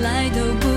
[0.00, 0.69] 来都不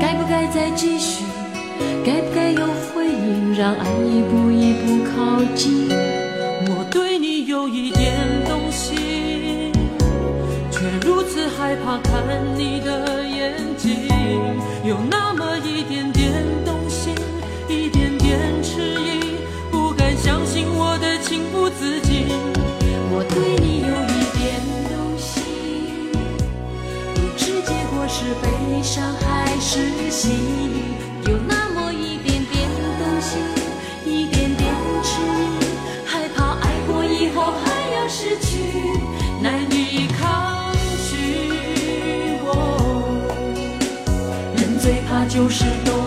[0.00, 1.24] 该不该再继续？
[2.04, 5.88] 该不该有回应让爱一步一步靠近？
[6.68, 8.14] 我对你有一点
[8.48, 9.72] 动心
[10.70, 12.12] 却如此害怕看
[12.56, 14.08] 你的眼睛。
[14.84, 15.25] 有那
[28.26, 33.38] 是悲伤还是喜悦，有那么一点点动心，
[34.04, 35.64] 一点点痴迷，
[36.04, 38.58] 害怕爱过以后还要失去，
[39.40, 40.72] 难以抗
[41.08, 41.52] 拒。
[42.46, 43.22] 哦，
[44.56, 46.05] 人最怕就是懂。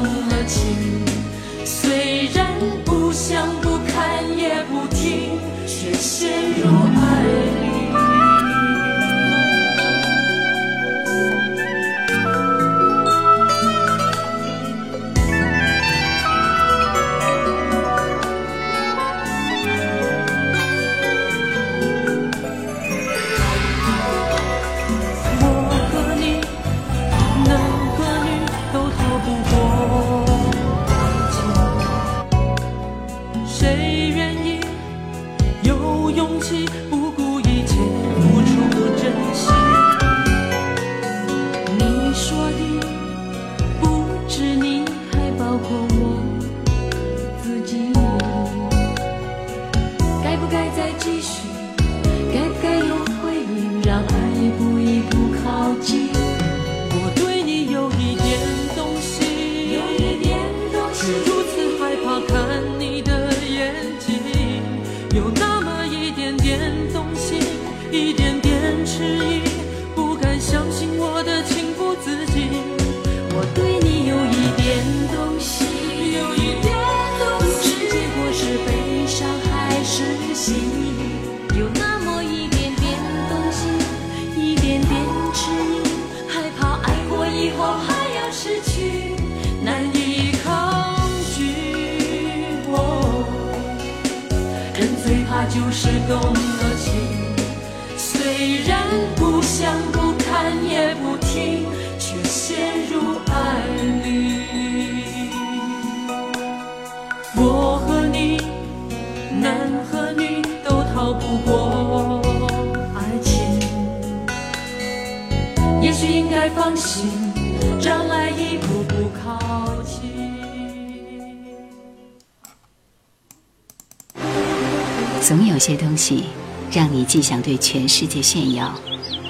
[126.09, 126.23] 西，
[126.72, 128.73] 让你既想对全世界炫耀，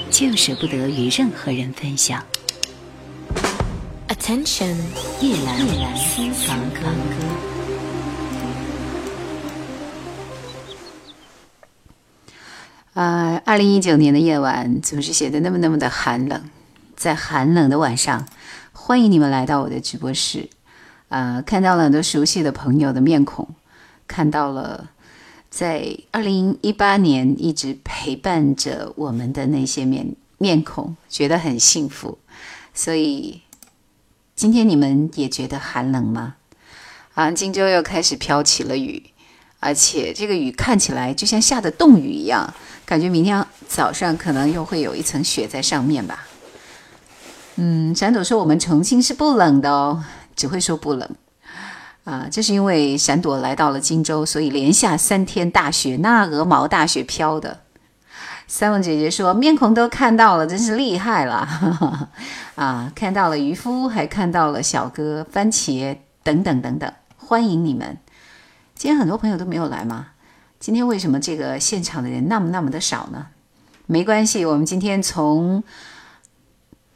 [0.09, 2.23] 就舍不得与任何人分享。
[4.07, 4.77] Attention，
[5.19, 6.79] 夜阑夜阑私房歌。
[12.93, 16.49] 呃，二零一九年的夜晚总是显得那么那么的寒冷，
[16.95, 18.25] 在寒冷的晚上，
[18.71, 20.49] 欢迎你们来到我的直播室。
[21.09, 23.49] 呃，看到了很多熟悉的朋友的面孔，
[24.07, 24.91] 看到了
[25.49, 32.17] 在二零一八年一直陪伴着我们的那些面面孔，觉得很幸福。
[32.73, 33.41] 所以
[34.35, 36.35] 今天你们也觉得寒冷吗？
[37.15, 39.03] 啊，荆州又开始飘起了雨，
[39.59, 42.53] 而且这个雨看起来就像下的冻雨一样，
[42.85, 46.27] 感觉明天早上可能又会有一层雪在上面吧。
[47.55, 50.05] 嗯，闪朵说我们重庆是不冷的哦，
[50.35, 51.09] 只会说不冷。
[52.09, 57.59] 啊，这是因为闪朵来到了荆州，所以连下三天大雪，那鹅毛大雪飘的。
[58.47, 61.47] 三文姐姐说面孔都看到了，真是厉害了
[62.55, 62.91] 啊！
[62.95, 67.95] 看到了渔夫，还看到了小哥、番茄等等等等，欢迎你们。
[68.73, 70.07] 今天很多朋友都没有来吗？
[70.59, 73.27] 今天为什么这个现场的人那么那么的少呢？
[73.85, 75.63] 没关系，我们今天从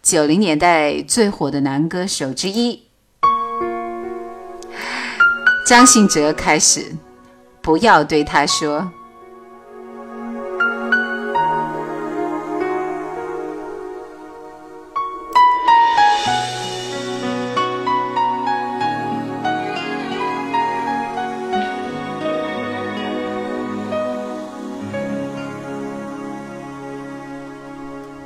[0.01, 2.82] 九零年代最火的男歌手之一
[5.65, 6.93] 张信哲开始，
[7.61, 8.91] 不要对他说。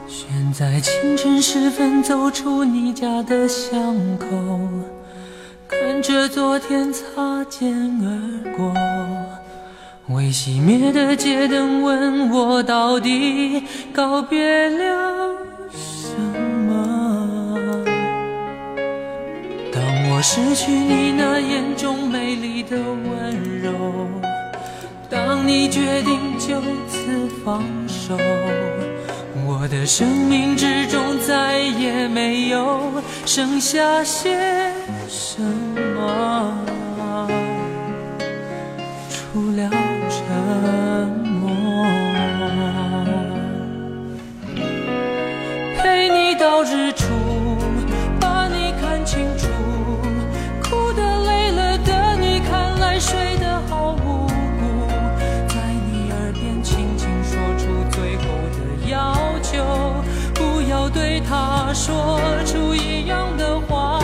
[0.08, 4.26] 选在清晨时分走出你家的巷口，
[5.70, 8.74] 看着昨天擦肩而过，
[10.08, 15.36] 未熄灭的街灯问我到底告别了
[15.72, 16.16] 什
[16.68, 17.84] 么？
[19.74, 23.72] 当我失去你那眼中美丽的温柔，
[25.10, 28.18] 当你决定就此放手。
[29.46, 32.82] 我的生命之中再也没有
[33.26, 34.72] 剩下些
[35.10, 36.54] 什么，
[39.10, 39.70] 除了
[40.10, 40.18] 沉
[41.24, 41.86] 默。
[45.78, 47.06] 陪你到日出，
[48.20, 49.48] 把你看清楚，
[50.62, 54.88] 哭的累了的你，看来睡得好无辜，
[55.48, 55.56] 在
[55.90, 59.64] 你耳边轻轻说出最后的要求，
[60.34, 64.00] 不要对他说出一样的话，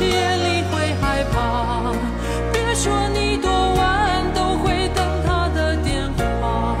[0.00, 1.92] 夜里会害怕，
[2.52, 6.76] 别说你多晚都会等他的电话，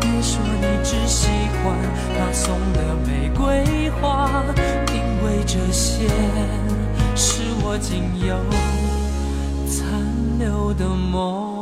[0.00, 1.28] 别说你只喜
[1.62, 1.76] 欢
[2.16, 4.44] 他送的玫瑰花，
[4.92, 6.08] 因为这些
[7.14, 8.36] 是我仅有
[9.66, 9.84] 残
[10.38, 11.55] 留的梦。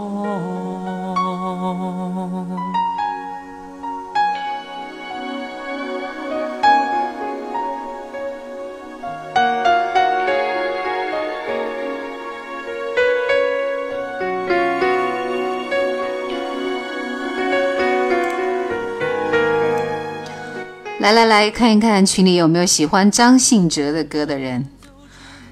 [21.04, 24.66] 来来来看一看群里有没有喜欢张信哲的歌的人。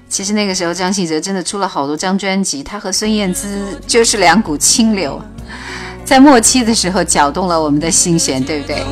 [0.09, 5.21] 其实那个时候张信哲真的出了好多张专辑，他和孙燕姿就是两股清流，
[6.03, 8.83] 在末期的时候搅动了我们的心弦，对不对？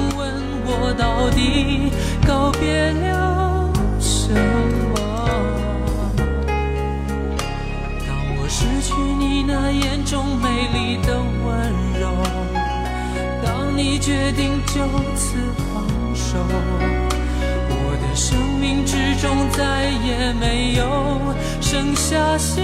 [8.05, 12.07] 当我失去你那眼中美丽的温柔，
[13.43, 15.37] 当你决定就此
[18.91, 22.61] 始终再也没有剩下些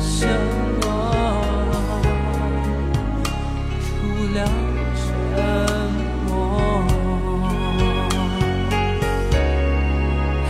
[0.00, 0.28] 什
[0.80, 0.86] 么
[3.80, 3.96] 除
[4.32, 4.46] 了
[4.94, 5.04] 沉
[6.24, 6.86] 默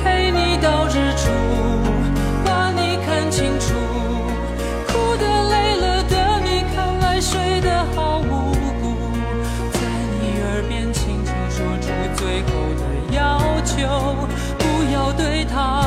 [0.04, 1.30] 陪你到日出
[2.44, 3.83] 把你看清楚
[15.16, 15.83] 对他。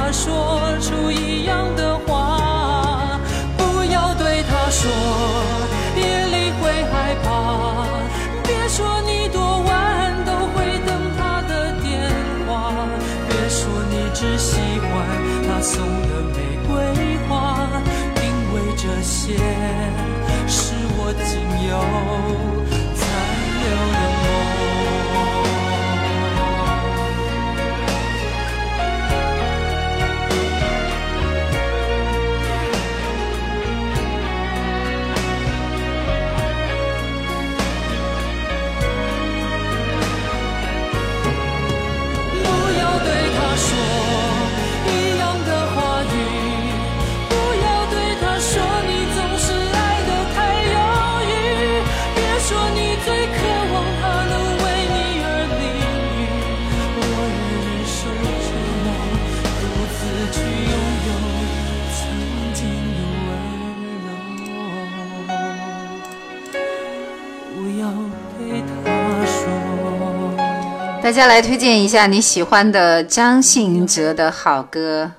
[71.08, 75.10] 大家来推荐一下你喜欢的张信哲的好歌，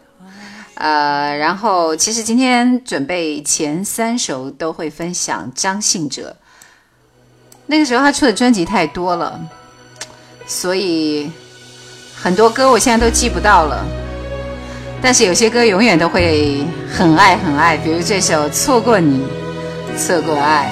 [0.75, 6.37] 呃，然后其实今天准备前三首都会分享张信哲。
[7.65, 9.41] 那个时候他出的专辑太多了，
[10.47, 11.33] 所以
[12.15, 13.83] 很多歌我现在都记不到了，
[15.01, 19.25] 但是有些歌永远都会很爱很爱，比如这首《错过你，
[19.97, 20.71] 错过爱》。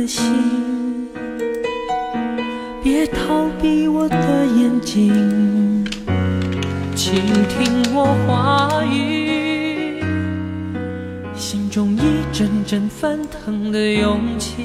[0.00, 1.08] 的心，
[2.82, 5.84] 别逃避我的眼睛，
[6.96, 10.02] 倾听我话语，
[11.34, 12.00] 心中一
[12.32, 14.64] 阵阵翻腾的勇气，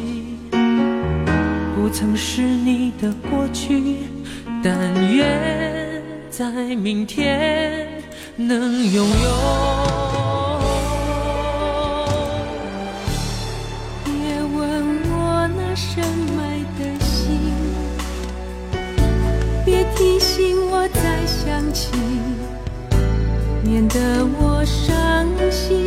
[0.52, 3.98] 不曾是你的过去，
[4.64, 4.74] 但
[5.14, 7.86] 愿在明天
[8.38, 10.05] 能拥有。
[23.64, 25.86] 免得我伤心。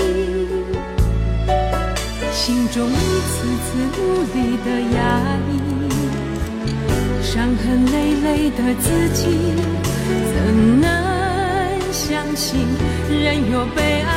[2.32, 2.92] 心中一
[3.28, 3.32] 次
[3.64, 4.00] 次无
[4.34, 4.98] 力的压
[5.50, 5.52] 抑，
[7.22, 9.20] 伤痕累累的自己，
[10.32, 10.36] 怎
[10.80, 10.86] 能
[11.92, 12.46] 相信
[13.10, 14.10] 人有悲哀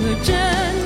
[0.00, 0.77] 可真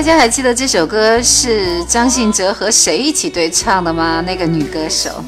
[0.00, 4.24] 大家还记得这首歌是张信哲和谁一起对唱的吗？
[4.26, 5.22] 那个女歌手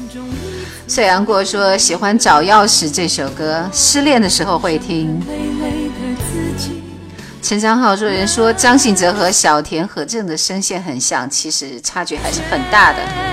[0.87, 5.21] 岁阳过说喜欢找钥匙这首歌，失恋的时候会听。
[7.43, 13.32] 陈昌浩说人说张信哲和小田和正的声线很像，其实差距还是很大的。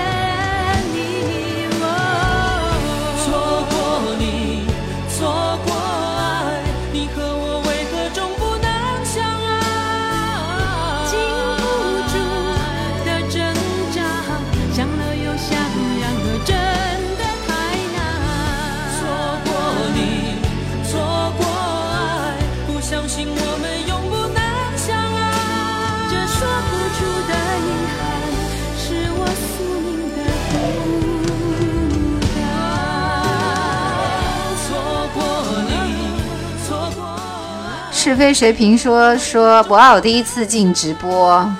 [38.21, 41.51] 飞谁评说说博奥第一次进直播，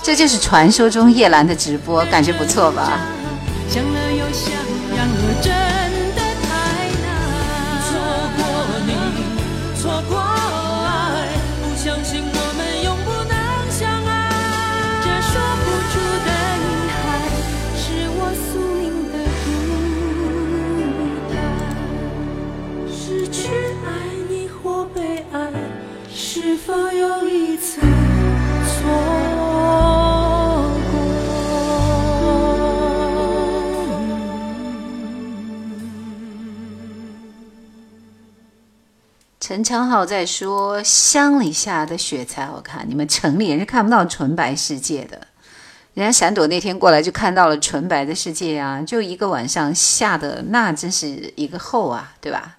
[0.00, 3.00] 这就是传说中叶兰的直播，感觉不错吧？
[39.46, 45.28] 陈昌浩在说：“乡里下的雪才好看，你们城里人是看不到纯白世界的。
[45.94, 48.82] 人家闪躲那天过来就看到了纯白的世界啊！
[48.82, 52.56] 就一个晚上下的那真是一个厚啊，对吧？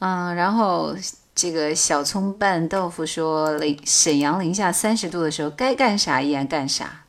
[0.00, 0.94] 嗯，然后
[1.34, 7.04] 这个小葱拌豆腐说，零沈阳零下三十度的时候该干啥依然干啥。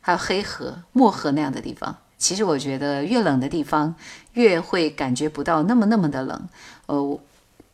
[0.00, 3.94] 还有黑河、漠河那样的地方，其实我觉得越冷的地方
[4.32, 6.48] 越会感觉不到那么那么的冷。
[6.86, 7.20] 呃。”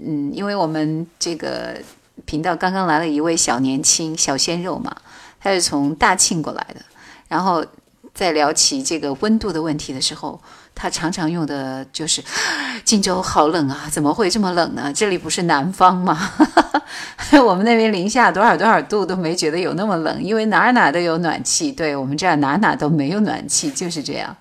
[0.06, 1.76] 嗯，因为我们这个
[2.24, 4.94] 频道刚刚来了一位小年轻小鲜肉嘛，
[5.40, 6.80] 他是从大庆过来的，
[7.28, 7.64] 然后
[8.12, 10.40] 在聊起这个温度的问题的时候，
[10.74, 12.22] 他常常用的就是
[12.84, 14.92] “荆州好冷啊，怎么会这么冷呢？
[14.94, 16.30] 这里不是南方吗？
[17.44, 24.36] 我们那边零下多少多少度都没觉得有那么冷，因为哪哪都有暖气，对我们这儿哪哪都没有暖气，就是这样。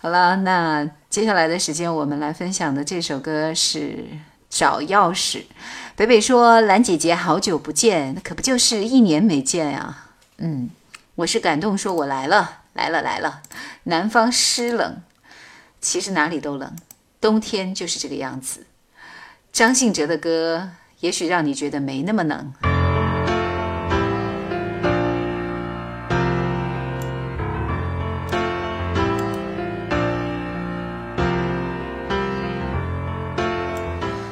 [0.00, 4.04] 好了，那接下来的时间我们来分享的这首歌是。
[4.50, 5.44] 找钥匙，
[5.96, 10.08] 北北说：“兰姐姐，好久不见，那可不就是一年没见呀？”
[10.38, 10.68] 嗯，
[11.14, 13.42] 我是感动，说我来了，来了，来了。
[13.84, 15.00] 南方湿冷，
[15.80, 16.74] 其实哪里都冷，
[17.20, 18.66] 冬天就是这个样子。
[19.52, 22.52] 张信哲的歌，也许让你觉得没那么冷。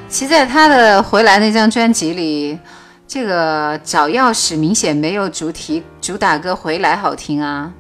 [0.09, 2.59] 其在他的回来那张专辑里，
[3.07, 7.73] 这个找钥匙明显没有主题主打歌回来好听啊。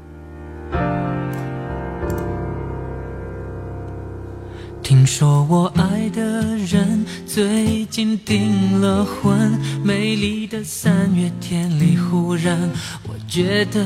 [4.82, 6.22] 听说我爱的
[6.56, 12.58] 人最近订了婚，美丽的三月天里，忽然
[13.04, 13.84] 我觉得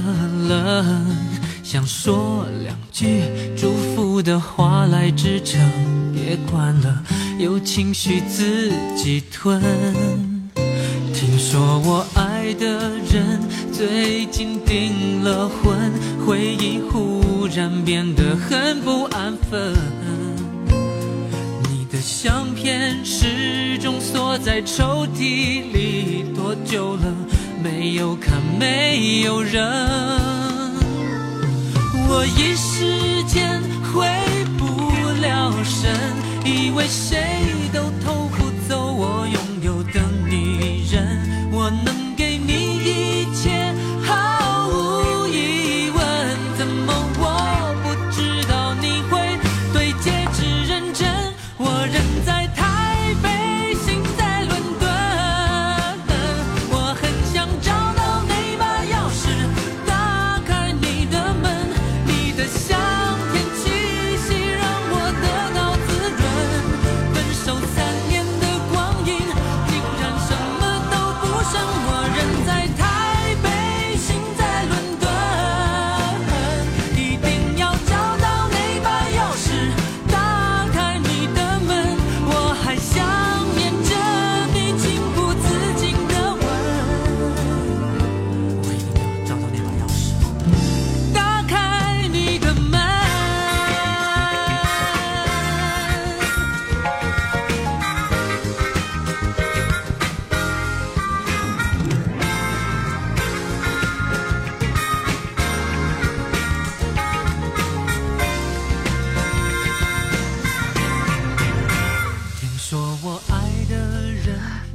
[0.48, 1.16] 冷，
[1.62, 3.22] 想说两句
[3.56, 5.60] 祝福的话来支撑，
[6.12, 7.02] 别管了。
[7.42, 9.60] 有情绪自己吞。
[11.12, 13.40] 听说我爱的人
[13.72, 15.76] 最近订了婚，
[16.24, 19.74] 回忆忽然变得很不安分。
[21.68, 27.12] 你的相片始终锁在抽屉里，多久了
[27.60, 29.60] 没有看，没有人。
[32.08, 33.60] 我一时间
[33.92, 34.21] 回。
[36.74, 37.51] 为谁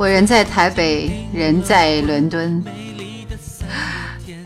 [0.08, 2.64] 人在台北，人在伦敦。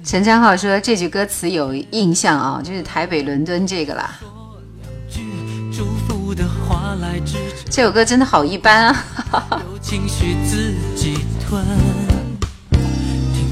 [0.04, 4.20] 陈昌浩说这句歌词有印象啊，就是台北伦敦这个啦。
[7.70, 9.06] 这首歌真的好一般啊。
[9.82, 10.02] 听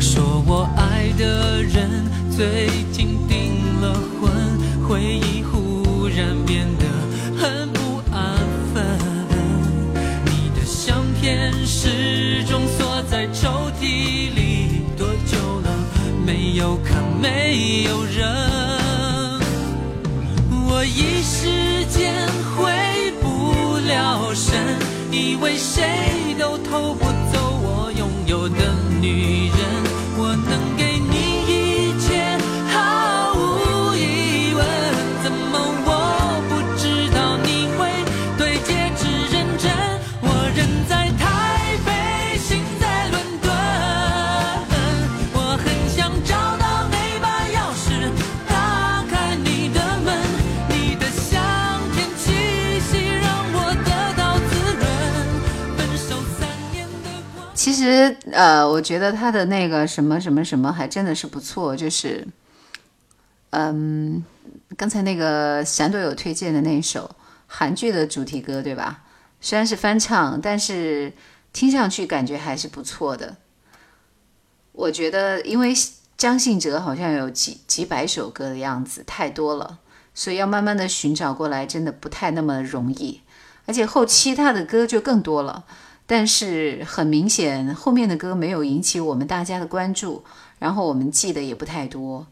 [0.02, 1.90] 说我爱的人
[2.36, 2.70] 最
[16.60, 16.94] 有可？
[17.22, 18.28] 没有人。
[20.68, 22.14] 我一时间
[22.58, 24.78] 回不了神，
[25.10, 28.56] 以为谁都偷不走我拥有的
[29.00, 29.99] 女人。
[57.80, 62.28] 其实，呃，我觉得他的那个什么什么什么还真的是不错，就是，
[63.52, 64.22] 嗯，
[64.76, 67.10] 刚才那个闪朵有推荐的那首
[67.48, 69.04] 韩剧的主题歌，对吧？
[69.40, 71.14] 虽然是翻唱，但是
[71.54, 73.38] 听上去感觉还是不错的。
[74.74, 75.74] 我觉得，因为
[76.18, 79.80] 张信哲好像有几几百首歌的样子，太多了，
[80.14, 83.22] 所以要慢慢的寻找过来，真的不太那么容易。
[83.66, 85.64] 而且后期他的歌就更多了。
[86.12, 90.24] 但是很明显，后面的歌没有引起我们大家的关注，
[90.58, 92.26] 然后我们记得也不太多，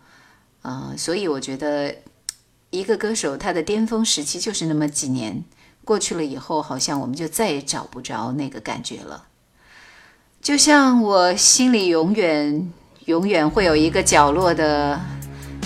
[0.64, 1.94] 啊、所以我觉得
[2.72, 5.44] 一个歌手他的巅峰时期就是那么几年，
[5.86, 9.28] 过去了以后，好像我们就再也找不着那个感觉了。
[10.42, 12.74] 就像我心里永远
[13.06, 15.00] 永远会有一个角落的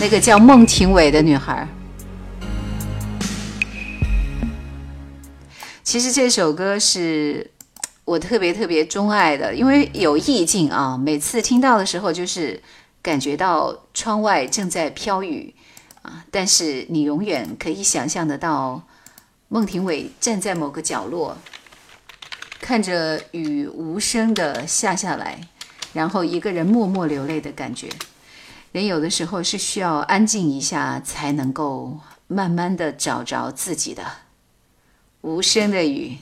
[0.01, 1.65] 那个叫孟庭苇的女孩。
[5.81, 7.50] 其实这首歌是
[8.03, 10.97] 我特别特别钟爱的，因为有意境啊。
[10.97, 12.61] 每次听到的时候，就是
[13.01, 15.53] 感觉到窗外正在飘雨
[16.01, 18.81] 啊，但是你永远可以想象得到
[19.47, 21.37] 孟庭苇站在某个角落，
[22.59, 25.39] 看着雨无声的下下来，
[25.93, 27.87] 然后一个人默默流泪的感觉。
[28.71, 34.03] 人有的时候是需要安静一下，才能够慢慢的找着自己的。
[35.21, 36.17] 无声的雨。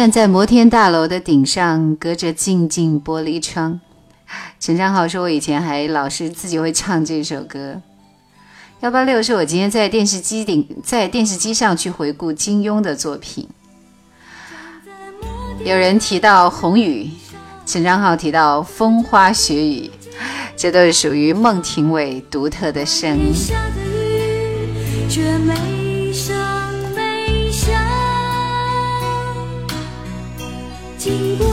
[0.00, 3.78] 站在摩天大楼的顶上，隔着静静玻璃窗。
[4.58, 7.82] 陈昌浩说：“我以前还老是自己会唱这首歌。”
[8.80, 13.46] 幺八六是我今天在电视机顶，在电视机上去回顾金庸的作品。
[15.62, 17.10] 有人提到红雨，
[17.66, 19.90] 陈昌浩提到风花雪雨，
[20.56, 23.34] 这都是属于孟庭苇独特的声音。
[31.00, 31.49] 经过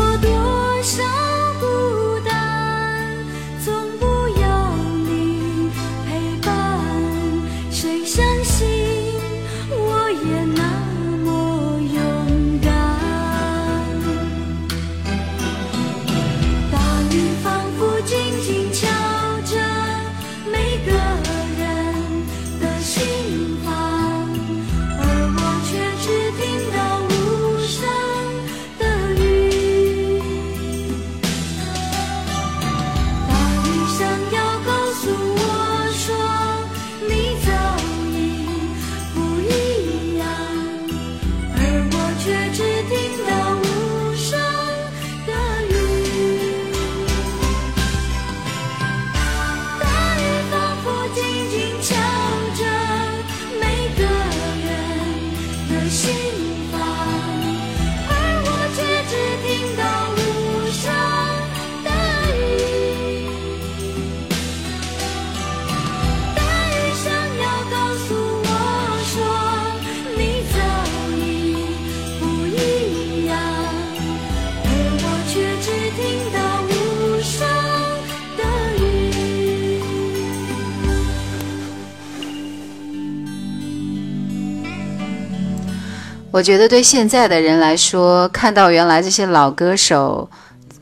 [86.37, 90.29] 我觉得对现在的人来说，看到原来这些老歌手，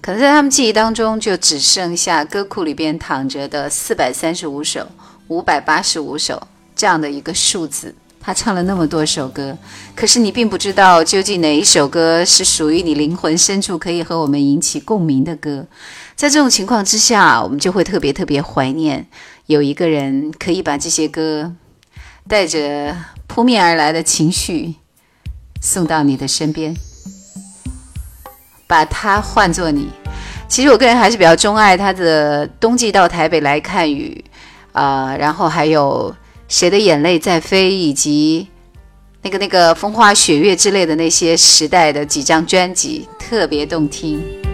[0.01, 4.85] 可能在他们记忆当中就只剩下歌库里边躺着的四百三十五首、
[5.29, 7.95] 五百八十五首这样的一个数字。
[8.19, 9.57] 他唱了那么多首歌，
[9.95, 15.65] 可是你并不知道究竟哪一首歌是属于你灵魂深处可以和我们引起共鸣的歌。
[16.17, 19.07] 在这种情况之下，我们就会特别特别怀念
[19.45, 21.53] 有一个人可以把这些歌
[22.27, 22.93] 带着
[23.25, 24.75] 扑面而来的情绪。
[25.65, 26.75] 送到你的身边，
[28.67, 29.89] 把它换作你。
[30.47, 34.23] 其实我个人还是比较钟爱他的《冬季到台北来看雨》，
[34.79, 36.13] 啊，然后还有
[36.47, 38.47] 《谁的眼泪在飞》，以及
[39.23, 44.44] 那个那个风花雪月之类的那些时代的几张专辑，特别动听。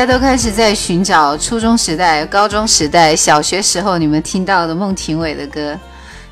[0.00, 5.78] 大家都开始在寻找初中时代、高中时代、小学时候你们听到的孟庭苇的歌。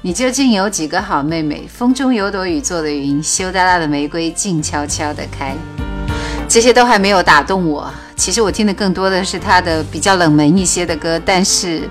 [0.00, 1.68] 你究竟有几个好妹妹？
[1.70, 5.54] 风中有朵雨做的云，羞答答的玫瑰静悄悄的开。
[6.48, 7.92] 这些都还没有打动我。
[8.16, 11.82] 其实我听的更多的是他的比较冷门一些的歌，但是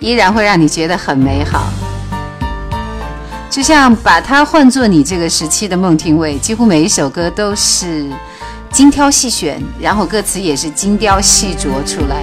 [0.00, 1.66] 依然会让你觉得很美好。
[3.50, 8.08] 就像把它换作你这个时期的孟庭苇，几乎每一首歌都是。
[8.72, 12.22] 精挑细选，然后歌词也是精雕细琢出来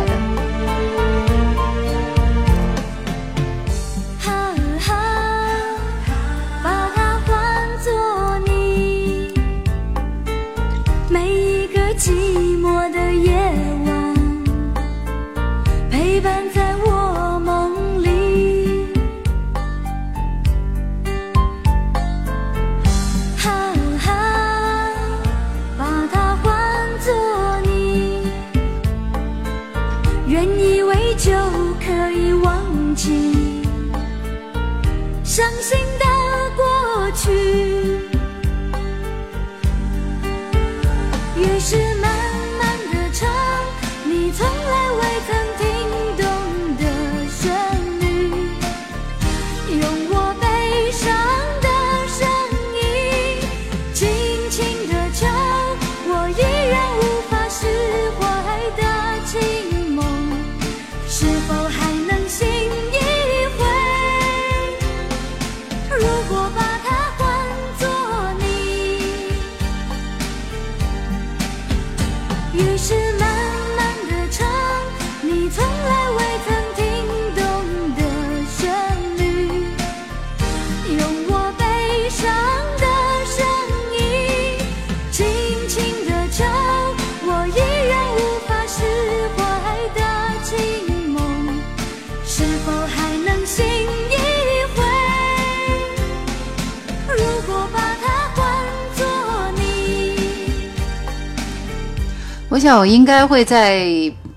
[102.59, 103.87] 我想我应该会在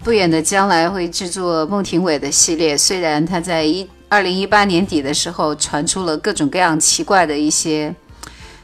[0.05, 2.79] 不远的将来会制作孟庭苇的系列。
[2.79, 7.93] 虽然他在一二零一八年底的时候传出了各种各样奇怪的一些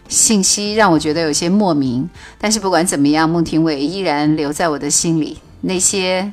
[0.09, 2.09] 信息，让我觉得有些莫名。
[2.39, 5.39] 但是不管怎么样，孟庭苇依然留在我的心里。
[5.63, 6.33] 那些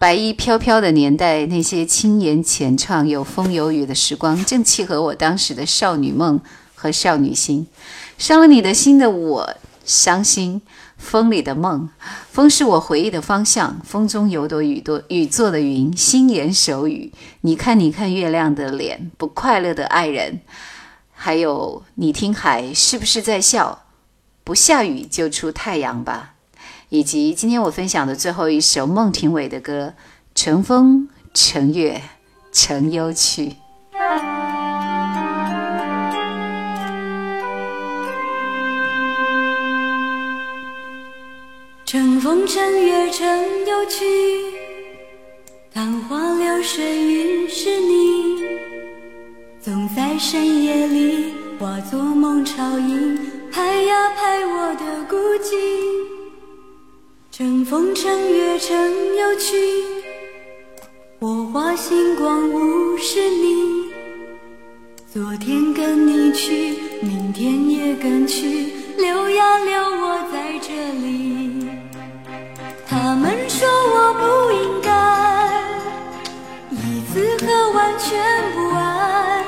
[0.00, 6.40] 白衣飘飘的年代，那些轻言浅唱、有风有雨的时光，正契合我当时的少女梦
[6.74, 7.68] 和少女心。
[8.18, 10.60] 伤了你的心的我，伤心。
[10.96, 11.88] 风里的梦，
[12.30, 13.80] 风是我回忆的方向。
[13.84, 17.12] 风中有朵雨朵雨做的云，心言手语。
[17.42, 20.40] 你看，你看月亮的脸，不快乐的爱人。
[21.12, 23.84] 还有，你听海是不是在笑？
[24.42, 26.34] 不下雨就出太阳吧。
[26.88, 29.94] 以及今天我分享的最后一首孟庭苇的歌
[30.34, 32.00] 《乘风乘月
[32.52, 33.56] 乘忧去》。
[41.86, 43.24] 乘风乘月乘
[43.64, 44.04] 忧去，
[45.72, 48.42] 看花流水云是你，
[49.60, 53.16] 总在深夜里化作梦潮影，
[53.52, 55.54] 拍呀拍我的孤寂。
[57.30, 58.76] 乘风乘月乘
[59.14, 59.56] 忧去，
[61.20, 63.92] 火花星光物是你。
[65.06, 71.65] 昨天跟你去，明天也跟去，留呀留我在这里。
[73.06, 74.90] 他们说我不应该
[76.72, 78.18] 一次和完全
[78.52, 79.44] 不爱，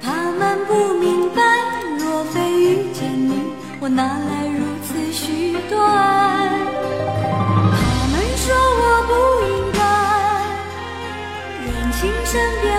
[0.00, 1.42] 他们不明白，
[1.98, 6.48] 若非遇见你，我哪来如此许多爱？
[12.00, 12.77] 情深边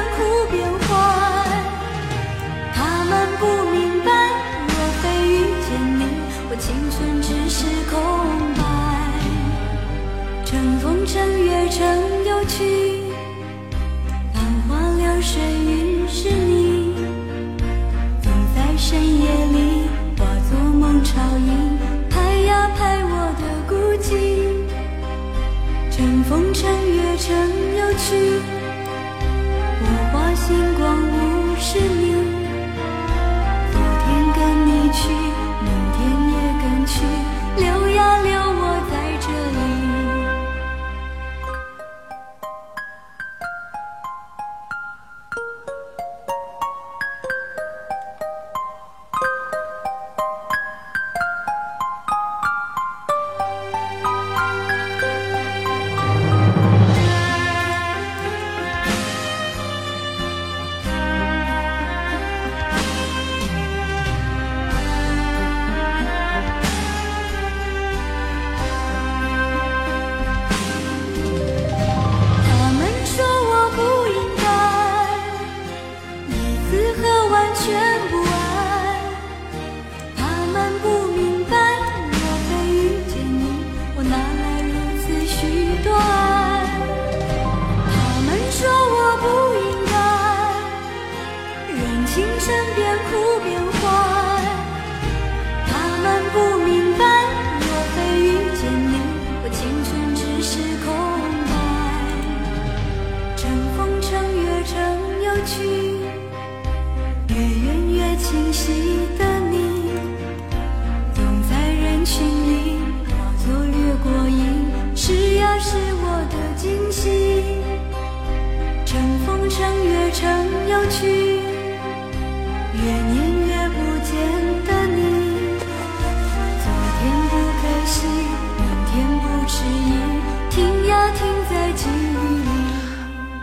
[11.79, 11.87] 成
[12.25, 13.03] 有趣，
[14.33, 16.93] 繁花流水云是你，
[18.21, 19.87] 总在深夜里
[20.17, 24.11] 化作梦潮音，拍呀拍我的孤寂。
[25.89, 27.33] 乘风乘月乘
[27.77, 28.38] 忧去。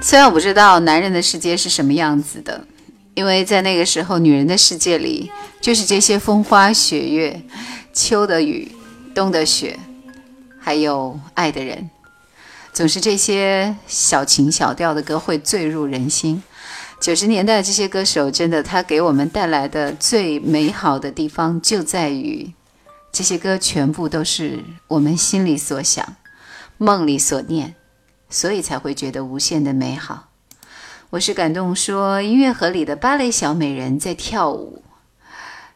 [0.07, 2.65] 虽然我不知道男人的世界是什么样子的，
[3.15, 5.29] 因为在那个时候，女人的世界里
[5.61, 7.43] 就是这些风花雪月、
[7.93, 8.71] 秋的雨、
[9.13, 9.77] 冬的雪，
[10.61, 11.91] 还有爱的人，
[12.73, 16.41] 总是这些小情小调的歌会坠入人心。
[17.01, 22.53] 九十年代这些歌手真的，他给我们带来的最美好的地方就在于，
[23.13, 26.15] 这些歌全部都是我们心里所想、
[26.79, 27.75] 梦里所念。
[28.29, 30.29] 所以才会觉得无限的美好。
[31.11, 34.83] 我是感动，说音乐盒里的芭蕾小美人在跳舞。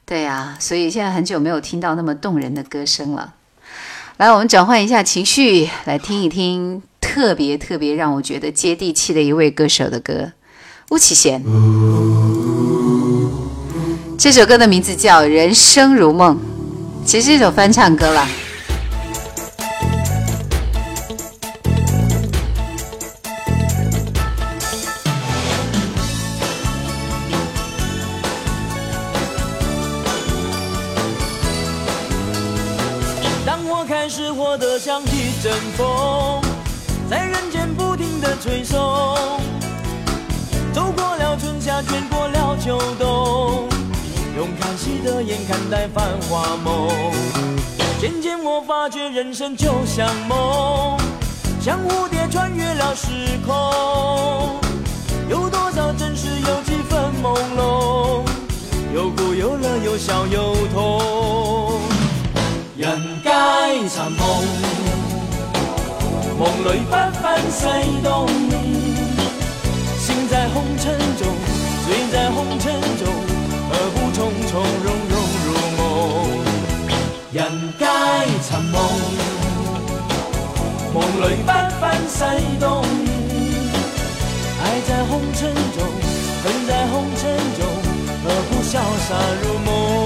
[0.05, 3.35] 对呀，所以现在很久没有听到那么动人的歌声了。
[4.17, 10.33] 来，我们转换一下情绪，来听一听特别特别让我觉得接地气的一位歌手的歌——
[10.91, 11.43] 巫启贤。
[14.19, 16.37] 这首歌的名字叫《人生如梦》，
[17.07, 18.29] 其实是一首翻唱歌了。
[38.41, 38.79] 吹送。
[40.73, 43.69] 走过了春夏，卷过了秋冬，
[44.37, 46.89] 用看戏的眼看待繁华梦。
[48.01, 50.99] 渐渐我发觉人生就像梦，
[51.61, 53.09] 像蝴蝶穿越了时
[53.47, 54.59] 空。
[55.29, 58.25] 有多少真实，有几分朦胧，
[58.95, 61.81] 有苦有乐，有笑有痛。
[62.77, 63.31] 人该。
[63.89, 64.45] 残梦，
[66.41, 67.67] 梦里不分西
[68.03, 68.27] 东，
[69.99, 71.29] 心在红尘中，
[71.85, 73.07] 醉在红尘中，
[73.69, 75.15] 何不从从容容
[75.45, 75.83] 入梦？
[77.31, 77.45] 人
[77.79, 77.85] 皆
[78.41, 78.81] 寻梦，
[80.95, 82.25] 梦里不分西
[82.59, 82.83] 东，
[84.65, 85.85] 爱在红尘中，
[86.43, 87.61] 恨在红尘中，
[88.25, 88.73] 何不潇
[89.07, 90.00] 洒入梦？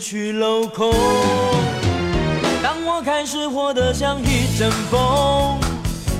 [0.00, 0.90] 去楼空？
[2.62, 5.58] 当我开始活得像一阵风，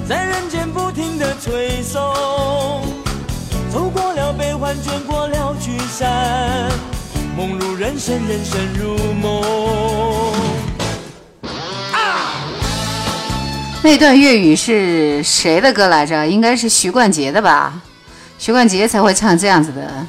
[0.06, 2.02] 在人间不停的吹送，
[3.72, 6.70] 走过了悲欢，卷过了聚散，
[7.34, 9.42] 梦如人生，人生如梦。
[13.82, 16.26] 那段粤语是谁的歌来着？
[16.26, 17.80] 应该是徐冠杰的吧？
[18.38, 20.06] 徐冠杰才会唱这样子的，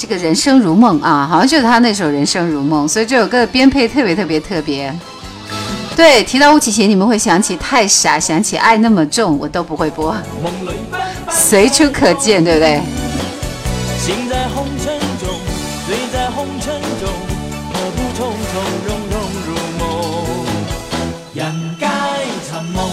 [0.00, 4.90] 这个人生如梦啊，好像就是他那首《人生如梦》，所以这首歌的编配特别特别特别。
[5.94, 10.10] 对，提到巫启贤，你们会想起太傻，想起爱那么重，我都不会播，
[10.42, 12.80] 梦里奔奔随处可见，对不对？
[13.98, 15.28] 心在红尘中，
[15.86, 17.10] 醉在红尘中，
[17.74, 19.84] 何不从从容容入梦？
[21.34, 21.86] 人皆
[22.50, 22.88] 寻梦，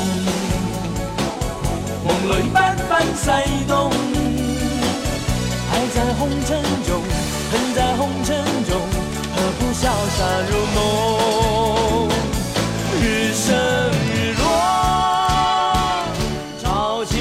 [2.05, 2.57] 梦里不
[2.89, 3.31] 分西
[3.65, 3.93] 东。
[5.69, 6.57] 爱在红尘
[10.17, 12.09] 不潇洒入梦？
[12.99, 13.55] 日升
[14.15, 14.45] 日落，
[16.61, 17.13] 潮起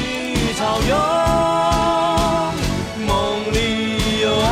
[0.58, 0.96] 潮涌，
[3.06, 4.48] 梦里有爱，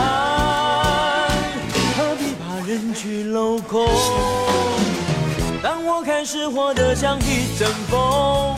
[1.97, 3.89] 何必怕人去楼空？
[5.63, 8.55] 当我开始活得像一阵风，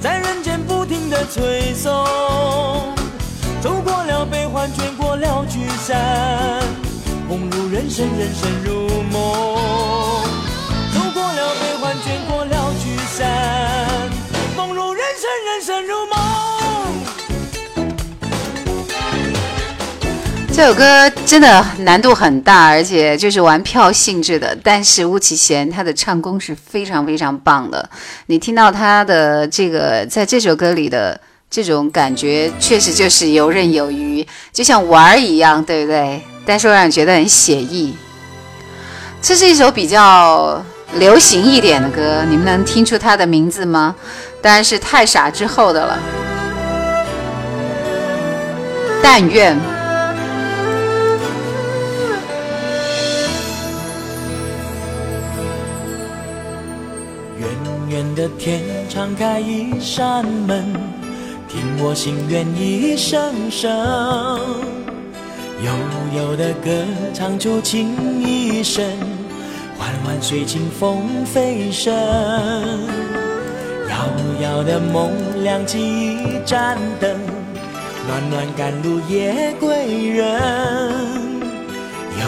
[0.00, 1.92] 在人间不停的吹送，
[3.60, 6.62] 走过了悲欢，卷过了聚散，
[7.30, 9.14] 梦如人生，人生如梦。
[10.92, 14.10] 走过了悲欢，卷过了聚散，
[14.56, 16.18] 梦如人生，人生如梦。
[20.52, 24.58] 这首歌真的难度很大，而且就是玩票性质的。
[24.64, 27.88] 但是巫启贤他的唱功是非常非常棒的，
[28.26, 36.20] 你听到他的这个在这首歌里的这种感觉，确实就是游刃有余，就像玩儿一样，对不对？
[36.50, 37.96] 但是又让人觉得很写意。
[39.22, 40.60] 这是一首比较
[40.94, 43.94] 流行一点的歌，你们能听出它的名字吗？
[44.42, 45.96] 当然是《太傻》之后的了。
[49.00, 49.56] 但愿。
[57.38, 57.48] 远
[57.90, 60.74] 远的天敞开一扇门，
[61.48, 63.70] 听我心愿一声声，
[65.62, 65.70] 悠
[66.16, 66.70] 悠的歌
[67.12, 68.96] 唱出情意深，
[69.76, 71.94] 缓缓随清风飞升，
[73.88, 74.06] 遥
[74.40, 75.10] 遥的梦
[75.42, 77.10] 亮起一盏灯，
[78.06, 80.40] 暖暖赶路夜归人，
[82.18, 82.24] 悠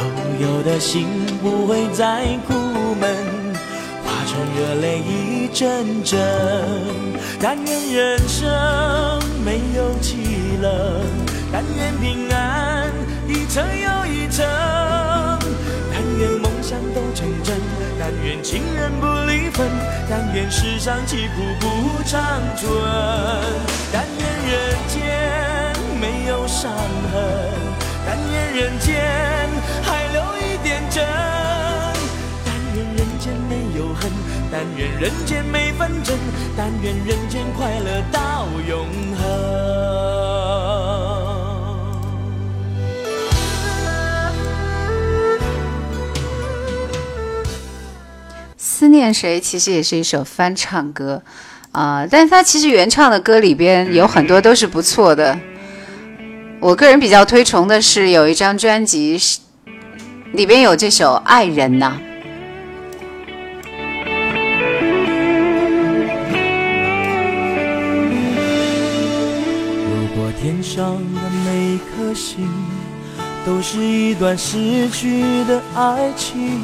[0.46, 1.06] 悠的心
[1.42, 2.52] 不会再苦
[3.00, 3.16] 闷。
[4.04, 6.20] 化成热泪一阵阵。
[7.40, 8.48] 但愿人生
[9.44, 10.70] 没有凄冷，
[11.50, 12.81] 但愿平安
[13.52, 14.46] 程又一程，
[15.92, 17.54] 但愿梦想都成真，
[18.00, 19.68] 但愿情人不离分，
[20.08, 22.72] 但愿世上疾苦不长存，
[23.92, 26.72] 但愿人间没有伤
[27.12, 27.20] 痕，
[28.06, 28.96] 但愿人间
[29.82, 31.04] 还留一点真。
[32.46, 34.10] 但愿人间没有恨，
[34.50, 36.16] 但愿人间没纷争，
[36.56, 38.86] 但愿人间快乐到永
[39.20, 40.41] 恒。
[48.82, 51.22] 思念谁其实也是一首翻唱歌。
[51.70, 55.38] 啊、但是它其实原唱的歌里边有很多都是不错的。
[56.58, 59.38] 我个人比较推崇的是有一张专辑是
[60.32, 61.96] 里边有这首《爱人》呐、
[69.86, 72.48] 如果天上的每颗星
[73.46, 76.60] 都是一段失去的爱情，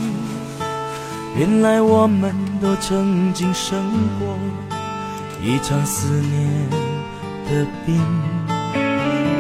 [1.39, 3.79] 原来我们都曾经生
[4.19, 4.37] 过
[5.41, 6.69] 一场思念
[7.47, 7.97] 的病。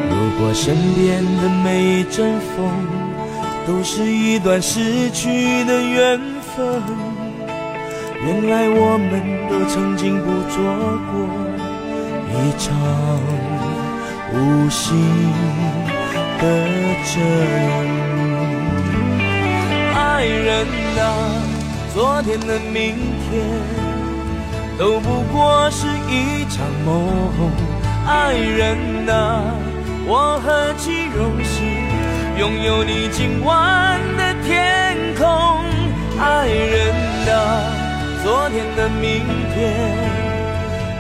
[0.09, 2.71] 如果身边的每一阵风
[3.67, 6.21] 都是一段失去的缘
[6.55, 6.81] 分，
[8.25, 9.11] 原来我们
[9.51, 10.63] 都曾经捕捉
[11.11, 11.13] 过
[12.31, 12.69] 一场
[14.33, 14.87] 无心
[16.39, 16.43] 的
[17.05, 17.17] 真。
[19.95, 20.65] 爱人
[20.99, 21.03] 啊，
[21.95, 22.97] 昨天的明
[23.29, 23.45] 天
[24.79, 27.51] 都不过是一场梦。
[28.07, 28.77] 爱人
[29.09, 29.43] 啊，
[30.07, 31.65] 我何其荣幸
[32.39, 35.27] 拥有你今晚的天空。
[36.21, 36.95] 爱人
[37.35, 37.75] 啊。
[38.25, 39.23] 昨天的明
[39.55, 39.97] 天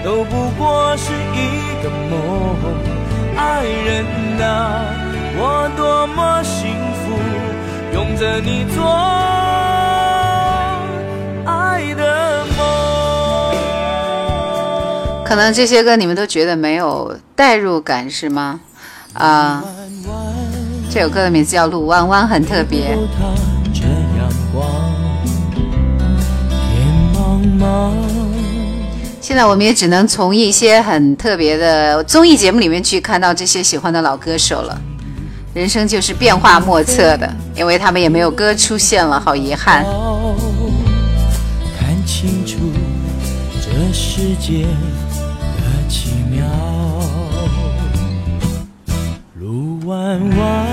[0.04, 2.16] 都不过是一个梦，
[3.36, 4.06] 爱人
[4.40, 4.80] 啊，
[5.36, 6.70] 我多么幸
[7.02, 7.18] 福，
[7.92, 9.57] 拥着你做。
[15.24, 18.60] 可能这些歌你们都觉得没有代入感是吗？
[19.12, 19.62] 啊，
[20.90, 22.96] 这首歌的名字叫《路弯弯》，很特别。
[29.20, 34.80] 现在我们也只能从一些很特别的综艺节目里面去看到这些喜欢的老歌手了。
[35.52, 39.84] 人生就是变化莫测的，因为他们也没有歌出现了，好遗憾。
[42.08, 42.56] 清楚
[43.60, 46.42] 这世界的奇妙，
[49.38, 50.66] 路弯弯，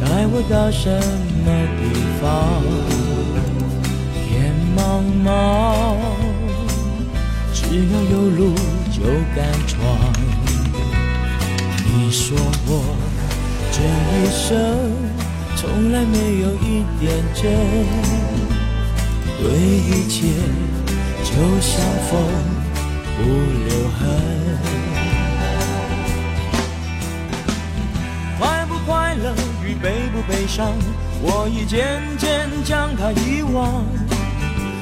[0.00, 0.90] 带我到什
[1.44, 1.46] 么
[1.78, 1.80] 地
[2.20, 2.26] 方？
[4.26, 4.78] 天茫
[5.24, 5.30] 茫，
[7.54, 7.56] 只
[7.92, 8.52] 要有路
[8.90, 9.00] 就
[9.36, 9.38] 敢
[9.68, 9.74] 闯。
[11.86, 12.36] 你说
[12.66, 12.68] 我
[13.70, 13.78] 这
[14.10, 14.44] 一生
[15.54, 17.44] 从来没有一点真，
[19.38, 20.26] 对一切
[21.24, 22.18] 就像风
[23.16, 23.22] 不
[23.68, 24.00] 留痕。
[28.38, 29.34] 快不快乐
[29.64, 30.72] 与悲不悲伤，
[31.20, 33.84] 我已渐渐将它遗忘。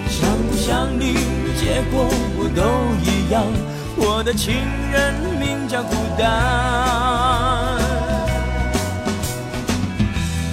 [0.08, 1.14] 想不想你，
[1.58, 2.62] 结果不都
[3.02, 3.44] 一样。
[3.96, 4.54] 我的情
[4.92, 6.24] 人名叫孤单。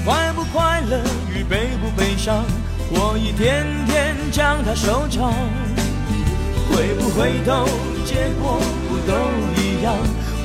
[0.06, 1.00] 快不快乐
[1.34, 2.44] 与悲不悲伤，
[2.94, 5.34] 我一天天将它收藏。
[6.70, 7.66] 回不回头，
[8.06, 9.14] 结果不都
[9.62, 9.96] 一样。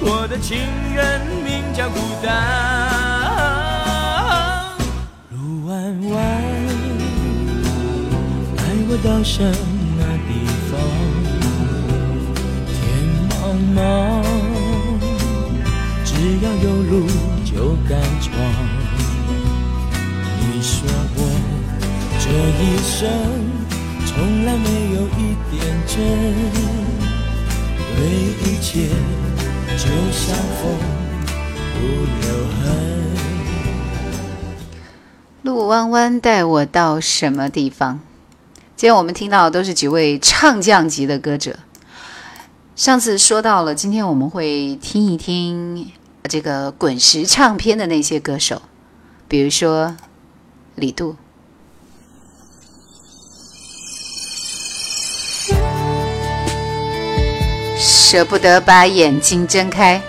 [0.01, 0.59] 我的情
[0.95, 2.27] 人名叫孤单。
[5.31, 5.75] 路弯
[6.11, 6.17] 弯。
[8.57, 10.31] 带我到什么地
[10.71, 10.73] 方？
[12.73, 12.75] 天
[13.31, 13.35] 茫
[13.75, 13.79] 茫，
[16.05, 16.09] 只
[16.45, 16.93] 要有路
[17.45, 17.51] 就
[17.89, 17.91] 敢
[18.21, 18.31] 闯。
[20.39, 20.75] 你说
[21.17, 21.19] 我
[22.29, 23.09] 这一生
[24.05, 25.95] 从来没有一点真，
[27.95, 27.99] 对
[28.43, 28.89] 一切
[29.79, 30.75] 就像风
[31.73, 31.79] 不
[32.21, 32.65] 留痕。
[35.43, 38.01] 路弯弯，带我到什么地方？
[38.75, 41.61] 今天我们听到的都是几位唱将级的歌者。
[42.75, 45.93] 上次说到了，今天我们会听一听
[46.25, 48.63] 这个滚石唱片的那些歌手，
[49.29, 49.97] 比如说
[50.75, 51.15] 李杜。
[57.79, 60.01] 舍不得把眼睛睁开。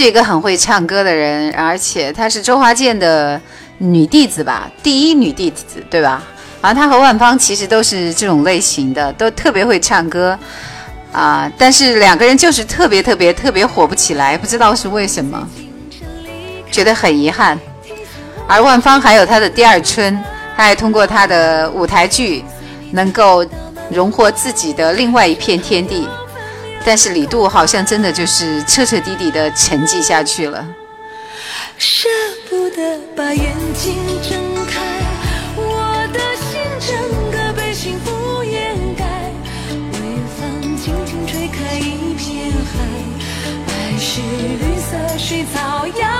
[0.00, 3.38] 是一个很会唱歌的人，而且她是周华健的
[3.76, 6.22] 女弟子吧，第一女弟子，对吧？
[6.62, 10.38] 然后她和万芳其实都是这种类型的，都特别会唱歌
[11.12, 15.46] 啊，但是两个人就是特别特别特别火不起来，不知道是为什么，
[16.72, 17.60] 觉得很遗憾。
[18.48, 20.18] 而万芳还有她的第二春，
[20.56, 22.42] 她还通过她的舞台剧
[22.92, 23.44] 能够
[23.90, 26.08] 荣获自己的另外一片天地。
[26.84, 30.66] 但是李杜好像真的就是彻彻底底的沉寂下去了。
[31.78, 32.08] 舍
[32.48, 34.80] 不得把眼睛睁开，
[35.56, 39.04] 我的心整个被幸福掩盖。
[39.70, 39.98] 微
[40.36, 42.78] 风轻轻吹开一片海，
[43.68, 46.19] 爱是绿色水草摇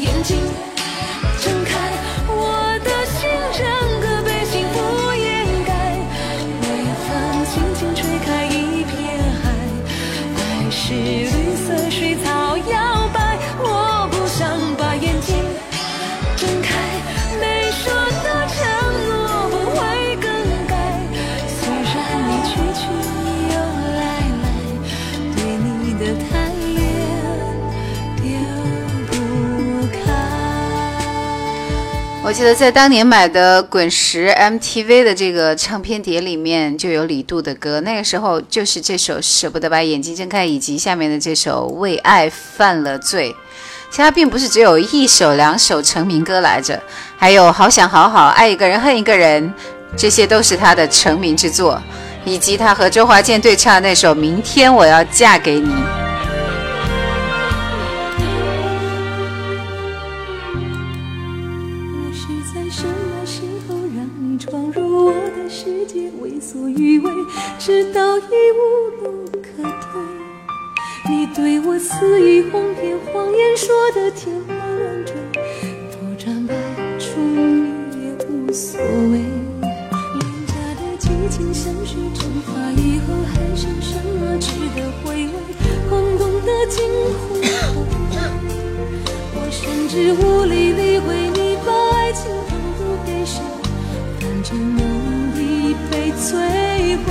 [0.00, 0.69] 眼睛。
[32.22, 43.30] 我记得在当年买的滚石 MTV 的这个唱片碟里面就有李杜的歌，那个时候就是这首《舍不得把眼睛睁开》，以及下面的这首《为爱犯了罪》。
[43.90, 46.80] 其他并不是只有一首两首成名歌来着，
[47.16, 49.42] 还有《好想好好爱一个人恨一个人》，
[49.96, 51.82] 这些都是他的成名之作，
[52.26, 55.72] 以及他和周华健对唱那首《明天我要嫁给你》。
[67.60, 70.00] 直到已无路可退，
[71.10, 75.14] 你对我肆意哄骗，谎言说的天花乱坠，
[75.92, 76.54] 破绽百
[76.98, 77.68] 出你
[78.00, 79.18] 也无所谓。
[79.60, 85.32] 廉价的激情相许蒸发以后，还剩什么值得回味？
[85.90, 86.82] 空洞的惊
[87.12, 87.36] 呼，
[89.34, 93.42] 我甚至无力理会你把爱情分不给谁，
[94.18, 94.56] 反正
[95.90, 96.60] 被摧。
[96.90, 97.06] 毁，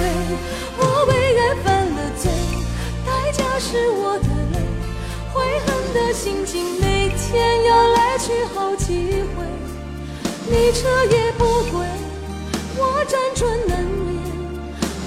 [0.77, 2.30] 我为爱犯了罪，
[3.05, 4.59] 代价是我的泪，
[5.34, 9.45] 悔恨的心情每天要来去好几回。
[10.49, 11.88] 你彻夜不归，
[12.77, 14.21] 我辗转难眠，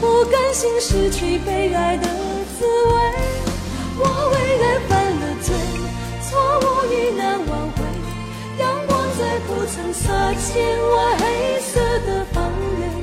[0.01, 2.09] 不甘心失去被爱的
[2.59, 2.93] 滋味。
[3.99, 5.55] 我为爱犯了罪，
[6.29, 7.79] 错误已难挽回，
[8.59, 12.51] 阳光再不曾洒进我黑色的房
[12.81, 13.02] 檐。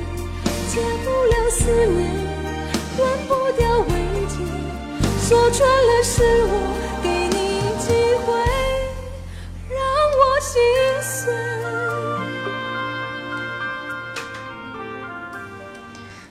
[0.70, 2.08] 戒不了思念，
[2.96, 3.92] 断不掉慰
[4.28, 4.36] 藉，
[5.20, 6.48] 说穿了是我
[7.02, 8.28] 给你机会，
[9.68, 9.76] 让
[10.14, 10.52] 我心
[11.02, 11.34] 碎。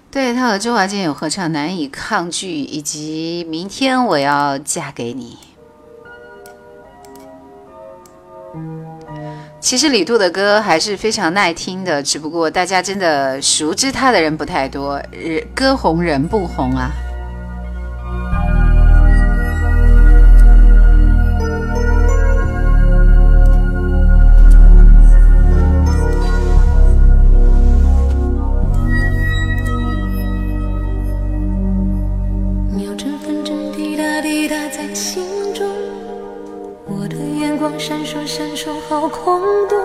[0.09, 5.37] 对他和周华健有合唱《难以抗拒》，以及《明天我要嫁给你》。
[9.61, 14.99] 其实李杜的歌还是非常耐听的，只不过大家真的熟知他的人不太多，
[15.53, 16.89] 歌红人不红啊。
[32.71, 35.28] 秒针分针滴答滴答在心
[37.59, 39.77] 光闪烁闪烁，好空洞。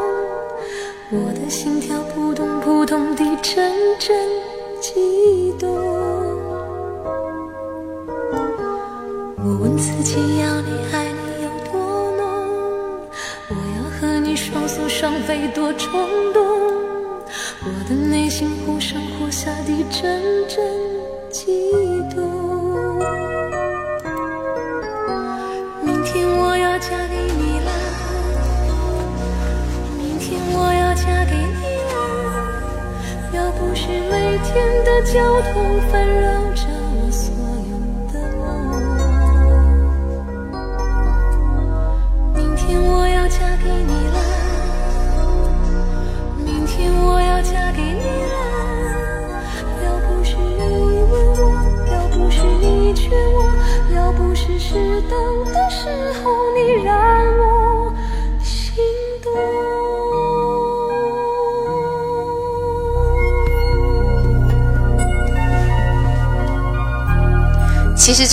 [1.10, 4.16] 我的心跳扑通扑通地阵阵
[4.80, 5.68] 悸动。
[9.36, 13.08] 我问自己，要你爱你有多浓？
[13.48, 15.92] 我要和你双宿双飞多冲
[16.32, 16.46] 动。
[17.64, 20.64] 我的内心忽上忽下地阵阵
[21.28, 21.50] 悸
[22.14, 22.43] 动。
[35.04, 36.23] 交通纷扰。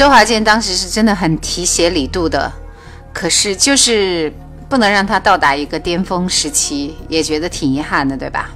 [0.01, 2.51] 周华健当时是真的很提携李杜的，
[3.13, 4.33] 可是就是
[4.67, 8.49] 不能让他到达一个巅峰时期，也觉得挺遗憾的，对吧？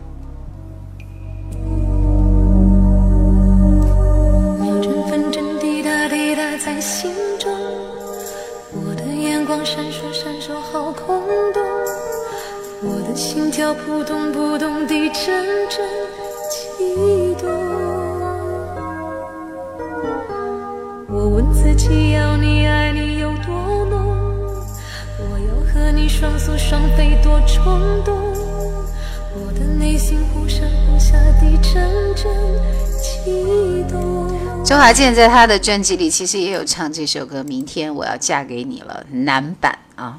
[4.60, 7.54] 秒针分针滴答滴答在心中，
[8.72, 11.22] 我的眼光闪烁闪烁好空
[11.54, 11.64] 洞，
[12.82, 15.88] 我的心跳扑通扑通地阵阵
[26.18, 28.16] 双宿双飞多冲动？
[29.36, 31.11] 我的内心忽上忽下
[31.41, 32.34] 的阵阵
[32.97, 34.63] 悸动。
[34.63, 40.18] 周华健在他的专辑里其实也有唱这首歌《明天我要嫁给你了》男版啊。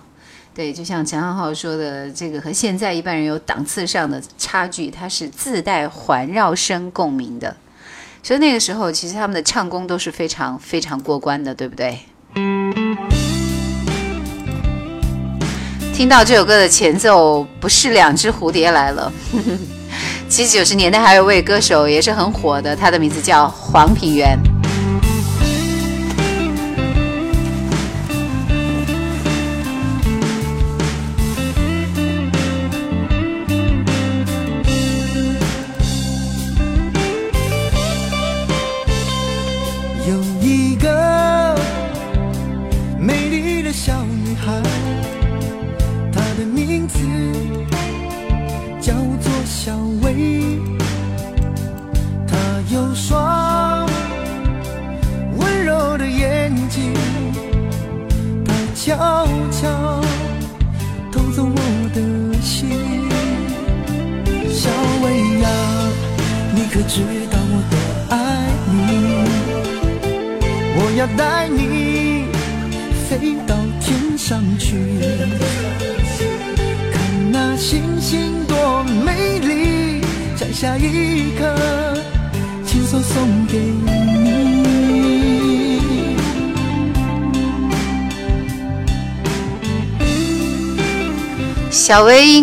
[0.54, 7.56] 对，就像陈浩浩说的，这个和现在一般人有档次上的差距，它是自带环绕声共鸣的。
[8.22, 12.00] 所以那个时候，其实他们的唱功都是非常非常过关的，对不对？
[15.96, 19.10] 听到这首歌的前奏，不是两只蝴蝶来了。
[20.28, 24.38] 其实九十年代还有位歌手也是很火的，他的名字叫黄品源。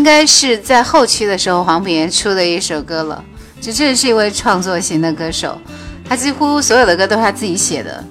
[0.04, 3.24] 应该是在后期的时候，黄品源出的一首歌了。
[3.62, 5.58] 这真是一位创作型的歌手，
[6.04, 8.04] 他几乎所有的歌都是他自己写的。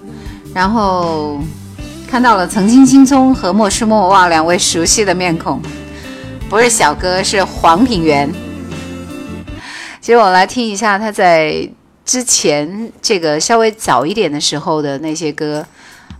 [0.55, 1.39] 然后
[2.09, 5.61] 看到了曾经青葱和莫失莫忘两位熟悉的面孔，
[6.49, 8.33] 不是小哥，是黄品源。
[10.01, 11.69] 其实我来听一下他在
[12.07, 15.67] 之前这个稍微早一点的时候的那些歌。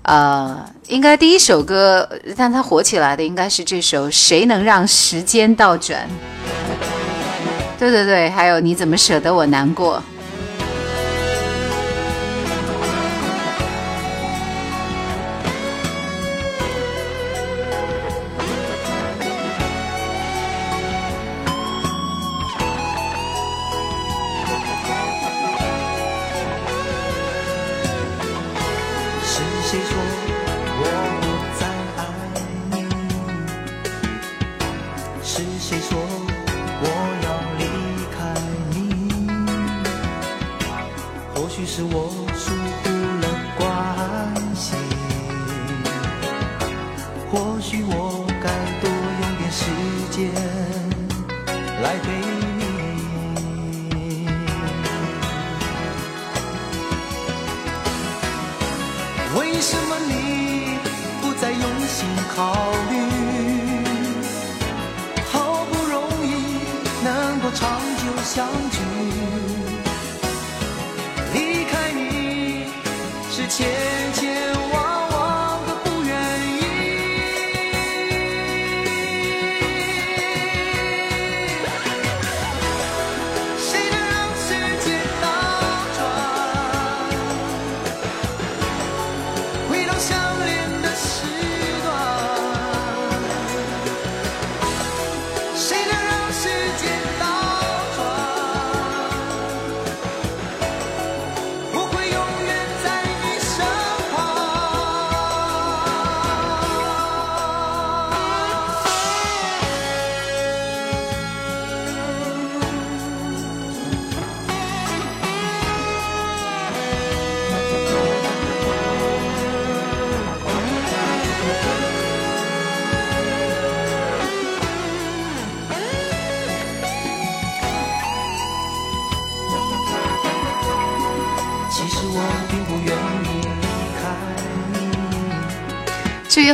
[0.03, 6.01] 呃，应该第一首歌但他火起来的应该是这首《谁能让时间倒转》。
[7.79, 10.03] 对对对，还有你怎么舍得我难过？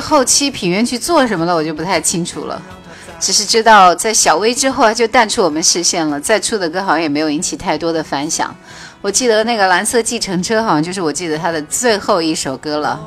[0.09, 2.61] 后期品源去做什么了，我就不太清楚了。
[3.21, 8.55] 只是知道在小薇之后就淡出我们视线了，再出的歌好像也没有引起太多的反响。
[9.03, 12.99] 我记得那个蓝色计程车好像就是我记得他的最后一首歌了。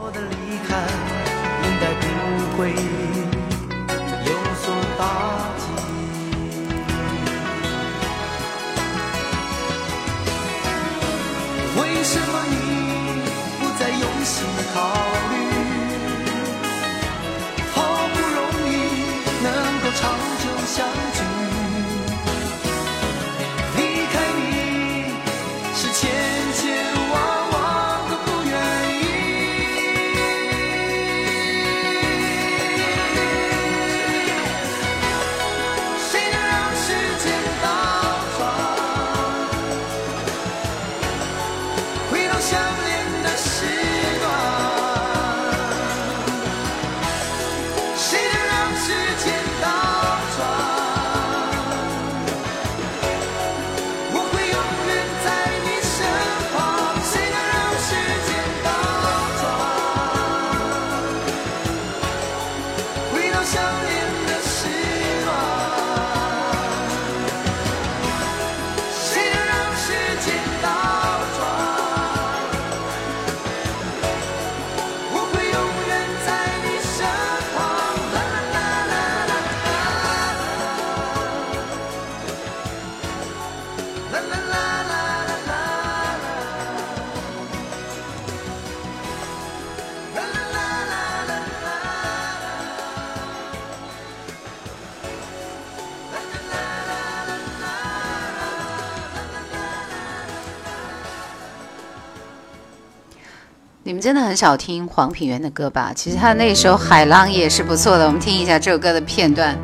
[104.02, 105.93] 真的很少听黄品源的歌吧？
[105.95, 108.08] 其实他那首《海浪》也是不错的。
[108.08, 109.56] 我们听一下这首歌的片段。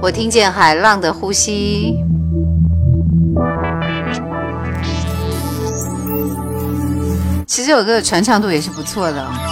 [0.00, 1.98] 我听见海浪的呼吸。
[7.46, 9.51] 其实这首歌的传唱度也是不错的。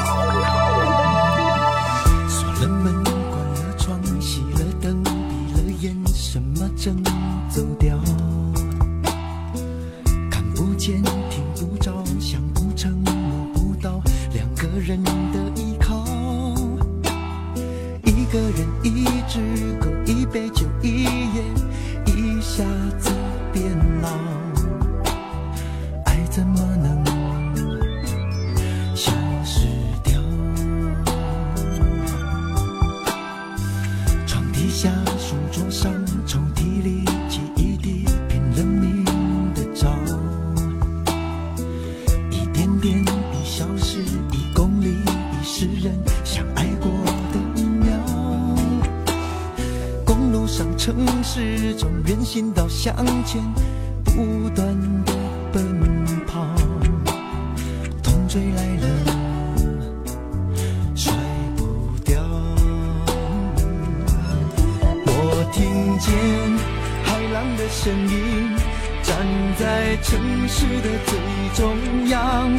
[67.71, 68.57] 身影
[69.03, 69.17] 站
[69.59, 71.19] 在城市的最
[71.55, 72.53] 中央，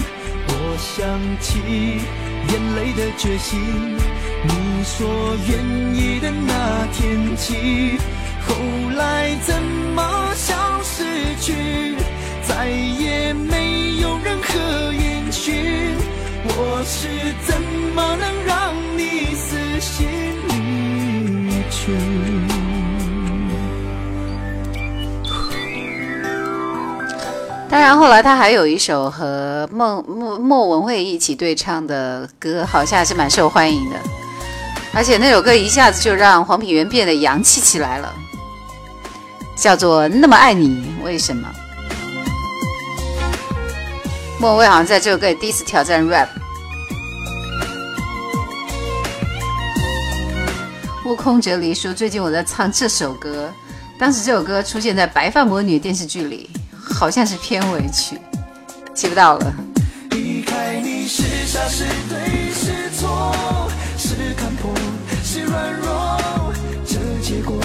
[0.47, 1.59] 我想起
[2.49, 3.59] 眼泪的决心，
[4.43, 5.51] 你说愿
[5.95, 7.97] 意的那天起，
[8.47, 8.55] 后
[8.95, 9.61] 来怎
[9.95, 11.03] 么消失
[11.41, 11.95] 去，
[12.47, 15.95] 再也没有任何音讯，
[16.45, 17.07] 我是
[17.45, 17.61] 怎
[17.93, 20.07] 么能让你死心
[20.47, 22.30] 离去？
[27.71, 33.95] 当然，后来他还有一首和莫莫莫文蔚一起对唱的歌，好像还是蛮受欢迎的。
[34.93, 38.13] 而且那首歌一下子就让黄品源变得洋气起来了，
[39.55, 41.47] 叫做《那么爱你为什么》。
[44.37, 46.27] 莫文蔚好像在这首歌里第一次挑战 rap。
[51.05, 53.49] 悟空哲离说：“最近我在唱这首歌，
[53.97, 56.49] 当时这首歌出现在《白发魔女》电视剧里。”
[56.93, 58.19] 好像是片尾曲，
[58.93, 59.53] 记不到了。
[60.11, 63.35] 离开你是傻是对是错，
[63.97, 64.71] 是看破
[65.23, 66.53] 是软弱，
[66.85, 67.57] 这结果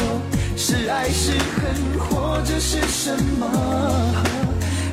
[0.56, 3.46] 是爱是恨或者是什么？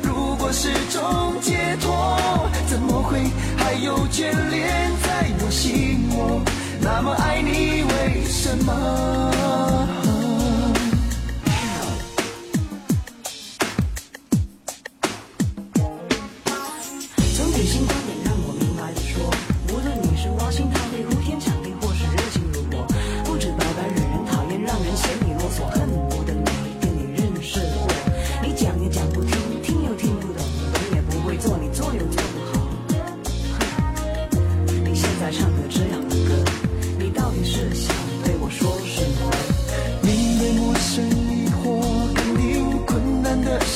[0.01, 3.19] 如果是种解脱，怎么会
[3.57, 6.41] 还有眷恋在我心窝？
[6.81, 9.31] 那么爱你为什么？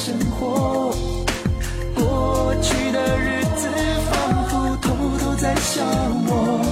[0.07, 0.89] 生活
[1.93, 3.67] 过去的日子
[4.09, 5.83] 仿佛偷偷在笑
[6.29, 6.63] 我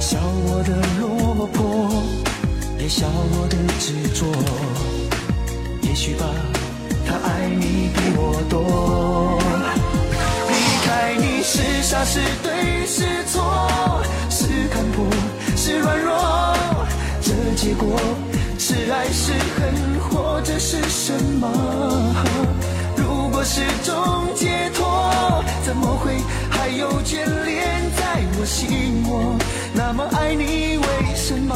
[0.00, 1.92] 笑我的落魄
[2.78, 4.24] 也笑我的执着
[5.82, 6.24] 也许吧
[7.04, 9.38] 他爱你比我多
[10.48, 10.54] 离
[10.86, 15.04] 开你是傻是对是错是看破
[15.54, 16.16] 是软弱
[17.20, 17.94] 这结果
[18.58, 21.48] 是爱是恨，或者是什么？
[22.96, 23.94] 如果是种
[24.34, 26.16] 解脱，怎么会
[26.50, 27.64] 还有眷恋
[27.96, 29.38] 在我心窝？
[29.72, 30.84] 那么爱你，为
[31.14, 31.54] 什么？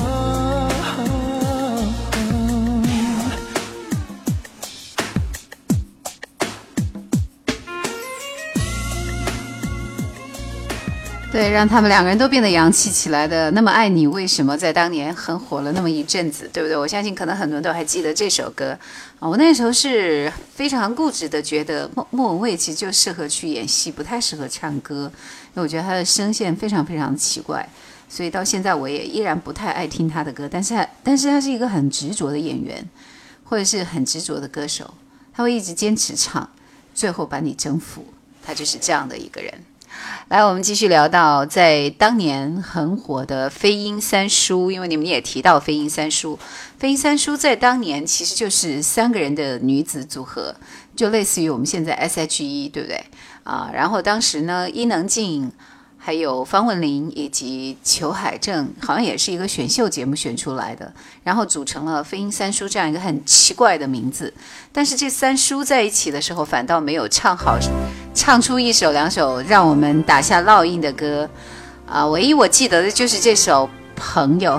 [11.32, 13.50] 对，让他们两个人都变得洋气起来的。
[13.52, 16.76] 那么爱你，为什么在当年很火了那么一阵子，对不对？
[16.76, 18.78] 我相信可能很多人都还记得这首歌
[19.18, 19.26] 啊。
[19.26, 25.10] 我那时候是非常固执的，觉得莫莫文蔚其实就适合去演戏，不太适合唱歌，
[25.54, 27.66] 因为我觉得他的声线非常非常奇怪。
[28.10, 30.46] 所以到现在我也依然不太爱听他的歌。
[30.52, 32.86] 但是，但是他是一个很执着的演员，
[33.42, 34.92] 或者是很执着的歌手，
[35.32, 36.46] 他会一直坚持唱，
[36.94, 38.04] 最后把你征服。
[38.44, 39.54] 他就是这样的一个人。
[40.28, 46.38] 来，我们继续聊到在当年很火的飞鹰三叔，因为你们也提到飞鹰三叔，
[46.78, 50.54] 飞鹰三叔在当年其实就是三个人的女子组合，
[50.96, 53.04] 就类似于我们现在 S.H.E，对不对
[53.44, 53.70] 啊？
[53.74, 55.52] 然后当时呢，伊能静。
[56.04, 60.92] 还有方文琳以及裘海正，好像也是一个选秀节目选出来的，
[61.22, 64.34] 然后组成了飞鹰三叔这样一个很奇怪的名字。
[64.72, 67.56] 但是这三叔在一起的时候，反倒没有唱好，
[68.12, 71.30] 唱出一首两首让我们打下烙印的歌。
[71.86, 74.54] 啊，唯一我记得的就是这首《朋友》。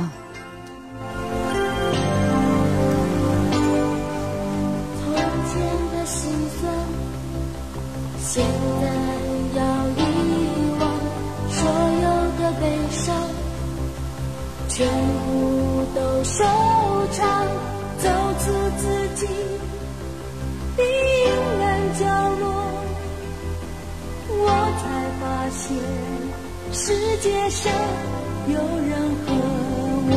[16.35, 16.43] 收
[17.11, 17.45] 场，
[17.99, 18.09] 走
[18.39, 18.45] 出
[18.79, 18.83] 自
[19.17, 19.27] 己
[20.75, 21.29] 的阴
[21.61, 21.63] 暗
[21.99, 22.01] 角
[22.39, 22.43] 落，
[24.29, 24.83] 我才
[25.21, 25.61] 发现
[26.71, 26.81] 世
[27.17, 27.71] 界上
[28.47, 28.91] 有人
[29.27, 29.29] 和。
[30.09, 30.13] 我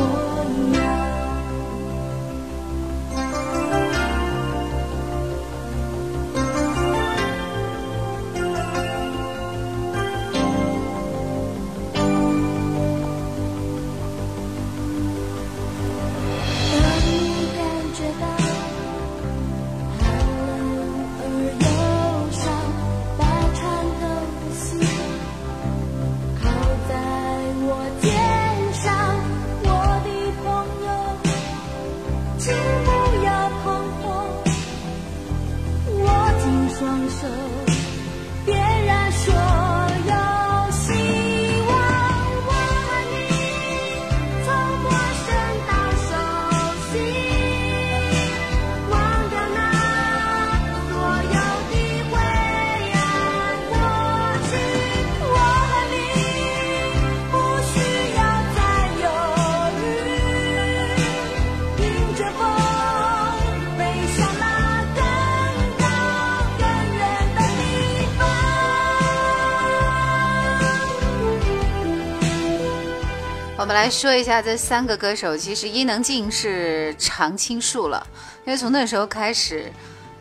[73.67, 78.07] 我们来说一下这三个歌手，其实伊能静是常青树了，
[78.45, 79.69] 因为从那时候开始，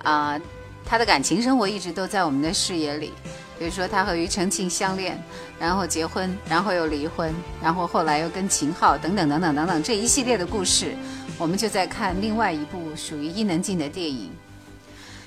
[0.03, 0.37] 啊，
[0.85, 3.13] 她的感情生活一直都在我们的视野里。
[3.57, 5.17] 比如说，她和庾澄庆相恋，
[5.61, 7.33] 然后结婚，然后又离婚，
[7.63, 10.97] 然后后来又跟秦昊等等等等等等这一系列的故事，
[11.39, 14.33] 我们就在看另外一部属于伊能静的电影。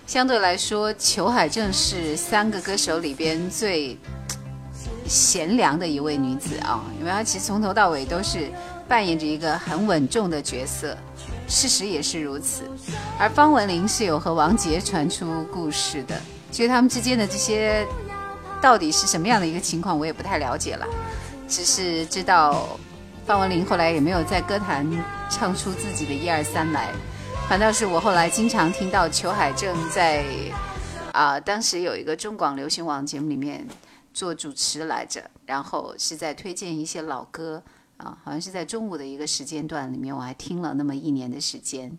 [0.05, 3.97] 相对来说，裘海正是三个歌手里边最。
[5.09, 8.51] 贤良的一位女子啊，因为她其实从头到尾都是
[8.87, 10.95] 扮演着一个很稳重的角色，
[11.47, 12.61] 事实也是如此。
[13.17, 16.15] 而方文琳是有和王杰传出故事的，
[16.51, 17.83] 其实他们之间的这些
[18.61, 20.85] 到底是什么样的一个情况，我也不太了解了，
[21.47, 22.79] 只是知道
[23.25, 24.87] 方文琳后来也没有在歌坛
[25.27, 26.91] 唱出自己的一二三来，
[27.49, 30.23] 反倒是我后来经常听到裘海正在
[31.13, 33.67] 啊，当时有一个中广流行网节目里面。
[34.19, 37.63] 做主持来着，然后是在推荐一些老歌
[37.95, 41.97] 啊，好像是在中午的一个时间段里面，我还听了那么一年的时间。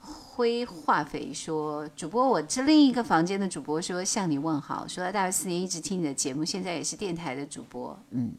[0.00, 7.96] 灰化肥说：“主播，我这另一个房间的主播说向你问好，说他大学四年一直听你的节目，现在也是电台的主播。
[8.10, 8.32] 嗯，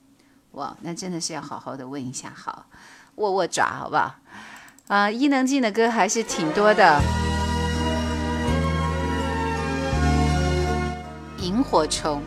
[0.51, 2.65] 哇，那真的是要好好的问一下，好，
[3.15, 4.13] 握握爪，好不好？
[4.87, 7.01] 啊，伊能静的歌还是挺多的。”
[11.41, 12.21] 萤火虫。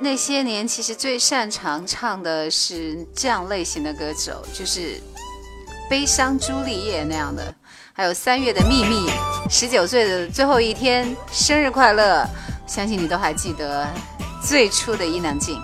[0.00, 4.80] 那些年其实最擅长唱的是这样类型的歌手，就是
[5.88, 7.54] 《悲伤朱丽叶》那样的，
[7.92, 9.08] 还有《三月的秘密》，
[9.50, 12.26] 十九岁的最后一天，生日快乐！
[12.66, 13.86] 相信你都还记得
[14.42, 15.60] 最初的伊能静。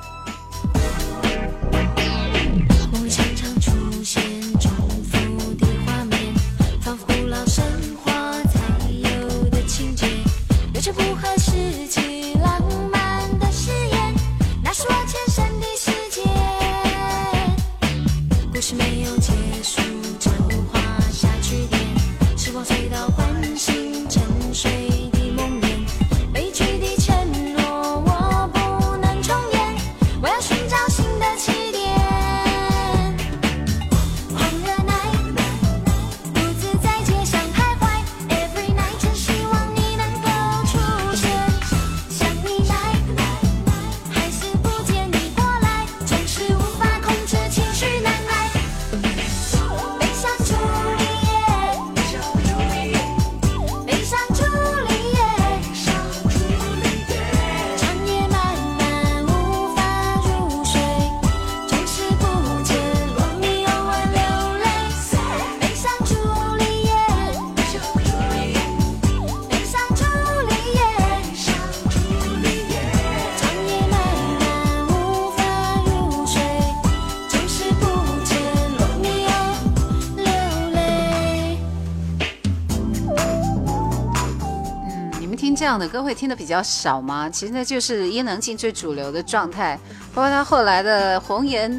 [85.77, 87.29] 样的歌会听的比较少吗？
[87.29, 89.79] 其实那就是伊能静最主流的状态，
[90.15, 91.71] 包括她后来的《红颜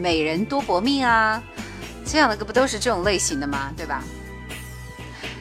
[0.00, 1.42] 美人多薄命》啊，
[2.06, 3.72] 这样的歌不都是这种类型的吗？
[3.76, 4.04] 对吧？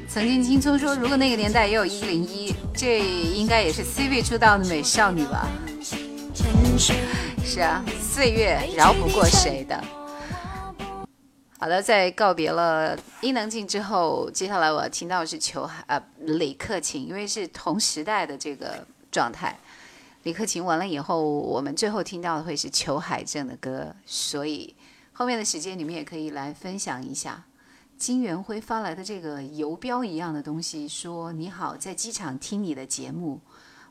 [0.10, 5.48] 曾经青葱说，如果那个年代也有一零一，这应该也是 C 位出道的美少女吧？
[7.46, 9.80] 是啊，岁月饶不过谁的。
[11.60, 19.58] 好的，在告别了伊能静之后，接下来我要听到的是裘海啊李克勤，因为是同时代的这个状态。
[20.24, 24.76] 李克勤完了以后，我们最后听到的会是裘海正的歌，所以
[25.14, 27.44] 后面的时间你们也可以来分享一下。
[27.98, 33.42] 金元辉发来的这个邮标一样的东西，说你好，在机场听你的节目。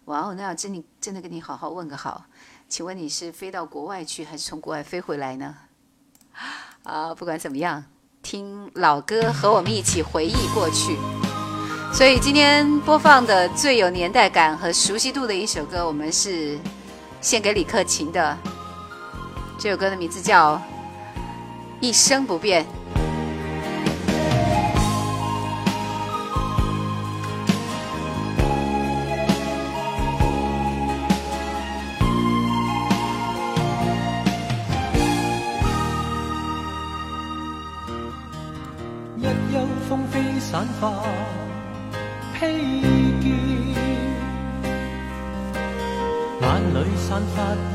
[0.07, 2.25] 哇哦，那要真的真的跟你好好问个好，
[2.69, 5.57] 请问你是飞到国外去，还是从国外飞回来呢？
[6.83, 7.85] 啊，不管怎么样，
[8.23, 10.97] 听老歌和我们一起回忆过去。
[11.93, 16.59] 所以今天播放的最有年代感和熟悉度的一首歌，我们是
[17.21, 18.39] 献给李克勤的。
[19.59, 20.55] 这首歌的名字叫
[21.81, 22.65] 《一生不变》。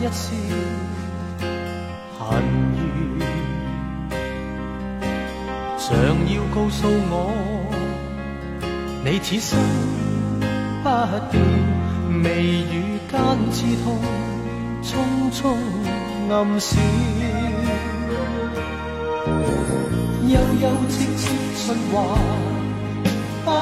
[0.05, 0.35] 一丝
[2.19, 2.43] 恨
[2.75, 3.25] 怨，
[5.79, 5.89] 常
[6.31, 7.33] 要告诉我，
[9.03, 9.57] 你此生
[10.83, 10.87] 不
[11.31, 11.41] 变，
[12.21, 12.23] 眉
[12.71, 13.17] 宇间
[13.51, 13.97] 刺痛，
[14.83, 14.93] 匆
[15.33, 15.41] 匆
[16.29, 16.77] 暗闪，
[20.27, 21.33] 悠悠戚戚
[21.65, 21.95] 春华。
[23.43, 23.57] 不断，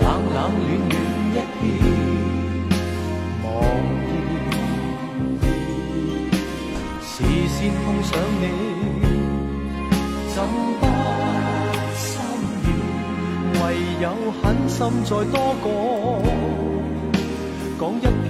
[0.00, 0.02] 冷
[0.32, 0.77] 冷暖
[8.10, 8.44] 想你，
[10.34, 10.36] 怎
[10.80, 10.82] 不
[11.94, 12.08] 心
[12.64, 12.66] 软？
[13.60, 13.60] 唯
[14.00, 14.04] 有
[14.40, 15.66] 狠心再多讲，
[17.78, 18.26] 讲一遍，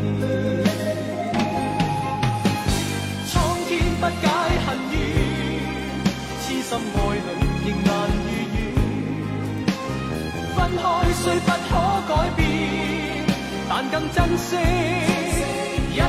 [3.29, 3.33] 苍
[3.69, 4.27] 天不解
[4.67, 4.97] 恨怨，
[6.43, 7.29] 痴心爱侣。
[7.65, 7.89] 仍难
[8.25, 8.57] 如愿，
[10.57, 10.83] 分开
[11.13, 11.71] 虽不可
[12.09, 12.39] 改变，
[13.69, 14.57] 但更珍惜
[15.93, 16.05] 一刻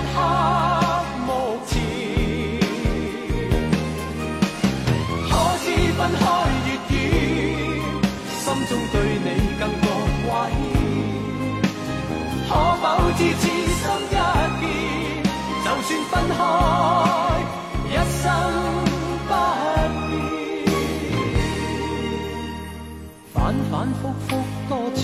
[6.09, 6.25] 分开
[6.65, 6.97] 越远，
[8.41, 9.27] 心中对你
[9.59, 9.85] 更觉
[10.25, 10.53] 挂牵。
[12.49, 12.83] 可否
[13.15, 14.13] 知此心一
[14.59, 14.61] 片，
[15.63, 16.37] 就算分开，
[17.89, 18.25] 一生
[19.27, 19.31] 不变。
[23.31, 24.29] 反复复
[24.67, 24.99] 多次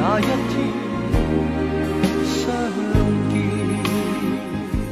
[0.00, 0.30] 那一天
[2.24, 2.46] 相
[3.28, 3.34] 见。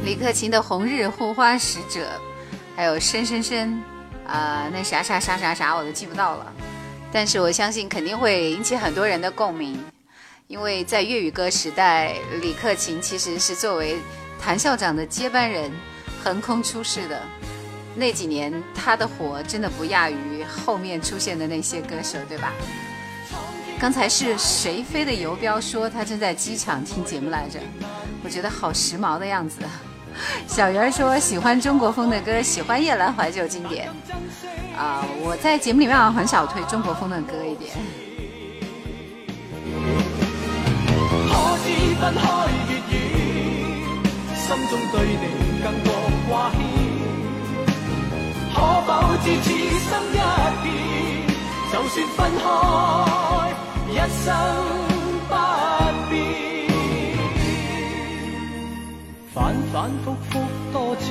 [0.03, 2.01] 李克勤的《红日护花使者》，
[2.75, 3.81] 还有《深深深》，
[4.29, 6.51] 啊，那啥啥啥啥啥我都记不到了，
[7.09, 9.81] 但是我相信肯定会引起很多人的共鸣，
[10.47, 13.97] 因为在粤语歌时代，李克勤其实是作为
[14.41, 15.71] 谭校长的接班人
[16.21, 17.21] 横空出世的。
[17.95, 22.51] 那几年他的火真的不亚于后面出现的那些歌手，对吧？
[23.79, 27.59] 刚才是谁飞的游标说他正在机场听节目来着？
[28.23, 29.59] 我觉得好时髦的样子。
[30.47, 33.87] 小圆说喜欢中国风的歌，喜欢夜阑怀旧经典。
[34.75, 37.71] 啊，我在节目里面好像很少推中国风的歌一点。
[41.29, 41.33] 可
[41.63, 41.69] 知
[42.01, 42.21] 分开
[42.69, 42.99] 越远，
[44.35, 45.23] 心中对你
[45.61, 45.93] 更多
[46.27, 46.57] 挂牵。
[48.53, 48.89] 可否
[49.23, 49.45] 知此
[49.85, 50.15] 生一
[50.63, 50.65] 别，
[51.71, 52.43] 就算分开，
[53.97, 54.25] 一生
[55.27, 55.33] 不
[56.07, 56.13] 变。
[59.33, 59.35] 反
[59.73, 59.75] 反
[60.05, 60.31] 复复
[60.71, 61.05] 多次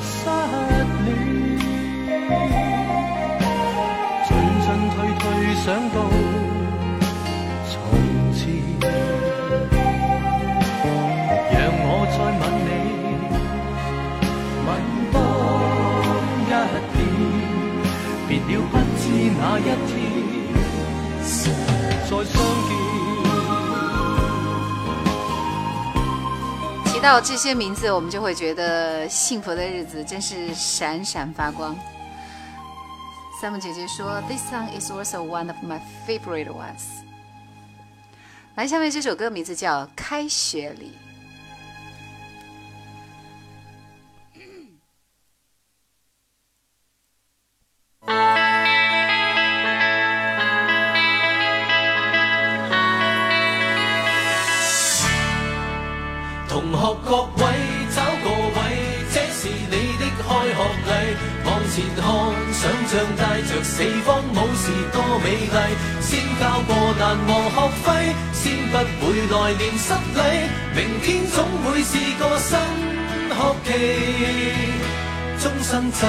[0.00, 0.14] 失
[1.04, 1.08] 恋，
[4.28, 4.30] 进
[4.62, 5.24] 进退退
[5.64, 5.96] 想到
[27.06, 31.78] 到这些名字，我们就会觉得幸福的日子真是闪闪发光。
[33.40, 36.82] 三木姐姐说：“This song is also one of my favorite ones。”
[38.56, 40.98] 来，下面这首歌名字叫《开学礼》。
[65.18, 65.54] 美麗。
[66.00, 67.86] 先交過難忘學費，
[68.32, 68.76] 先不
[69.06, 70.18] 會來年失禮。
[70.74, 72.58] 明天總會是個新
[73.30, 73.68] 學期，
[75.40, 76.06] 終生制。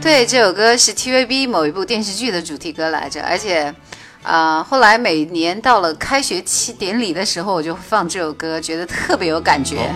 [0.00, 3.74] 对，这首歌是 TVB 某一部电视剧的主题歌来着，而且，
[4.22, 9.90] 啊、后来每年到了开学期典礼的时候，我就放这首歌，觉得特别有感覺。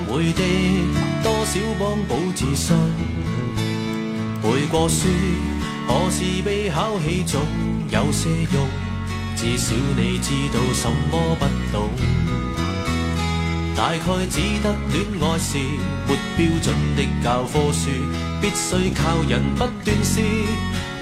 [4.42, 5.06] 背過書，
[5.86, 7.40] 可是被考起總
[7.90, 8.66] 有些用，
[9.36, 11.88] 至少你知道什麼不懂。
[13.76, 15.58] 大概只得戀愛是
[16.08, 16.66] 沒標準
[16.96, 17.88] 的教科書，
[18.40, 20.22] 必須靠人不斷試，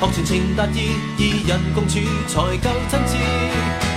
[0.00, 1.98] 學全情達意，二人共處
[2.28, 3.89] 才夠真摯。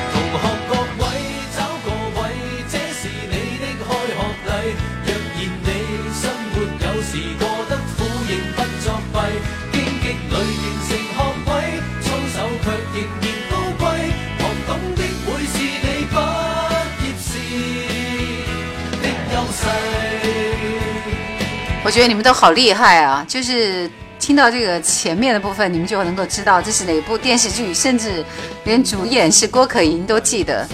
[21.85, 23.25] 我覺得你們都好厲害啊！
[23.27, 23.89] 就是
[24.19, 28.23] 聽到這個前面的部分，你們就能夠知道這是哪部電視劇，甚至
[28.63, 30.67] 連主演是郭可盈都記得。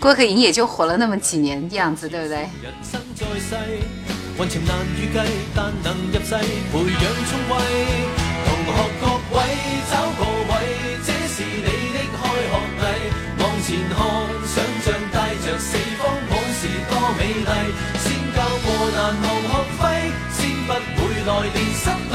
[0.00, 2.38] 郭可盈也就火了那麼幾年樣子，對不對？
[2.62, 3.54] 人生在世，
[4.38, 6.34] 運程難預計，但能入世
[6.72, 7.54] 培養聰慧。
[8.46, 8.68] 同學
[9.00, 9.06] 各
[9.36, 9.42] 位
[9.90, 12.18] 找個位，這是你的開
[12.48, 12.82] 學禮。
[13.42, 13.98] 往前看，
[14.48, 15.14] 想像帶
[15.44, 16.00] 着四方
[16.30, 17.95] 武士多美麗。
[20.66, 22.14] 不会来年失礼，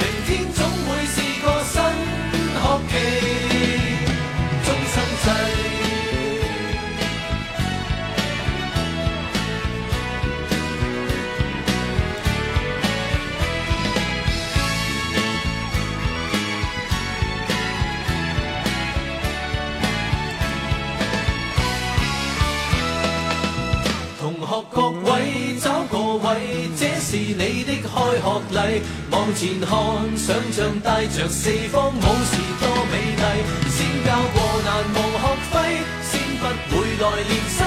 [0.00, 1.72] 明天总会是个新
[2.60, 2.92] 学期，
[4.64, 5.26] 终生制。
[24.20, 25.10] 同学各位，
[25.60, 26.28] 找个位。
[27.14, 28.82] 是你的开学礼。
[29.12, 29.70] 往前看，
[30.18, 33.22] 想象带着四方武士多美丽。
[33.70, 35.54] 先交过难忘学费，
[36.02, 36.12] 先
[36.42, 36.42] 不
[36.76, 37.62] 會來年失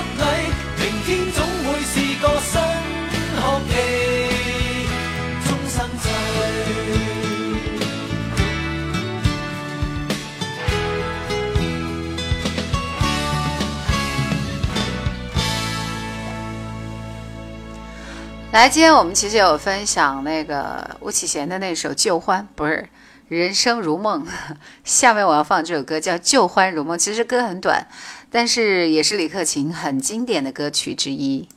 [18.57, 22.89] 来，今天我们其实有分享那个巫启贤的那首《旧欢》，不是，
[23.27, 24.25] 人生如梦。
[24.83, 27.85] 下面我要放这首歌叫《旧欢如梦》，其实歌很短，
[28.31, 31.47] 但是也是李克勤很经典的歌曲之一。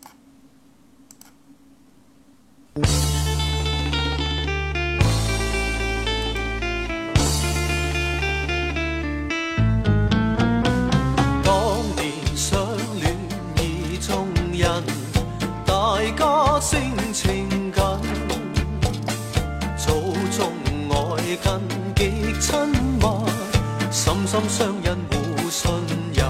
[24.31, 25.69] 心相印，互信
[26.15, 26.25] 任。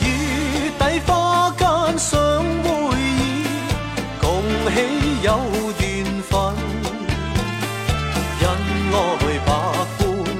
[0.00, 0.04] 月
[0.78, 1.62] 底花间
[1.98, 2.12] 相
[2.62, 2.68] 会
[3.00, 3.46] 意，
[4.20, 4.22] 共
[4.70, 4.74] 喜
[5.22, 5.28] 有
[5.80, 5.82] 缘
[6.28, 6.32] 分。
[8.38, 8.42] 人
[8.92, 9.48] 来百般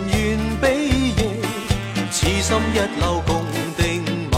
[0.08, 0.12] 愿
[0.60, 0.62] 比
[1.16, 1.18] 翼，
[2.10, 3.30] 此心一缕共
[3.78, 3.82] 定
[4.30, 4.34] 盟。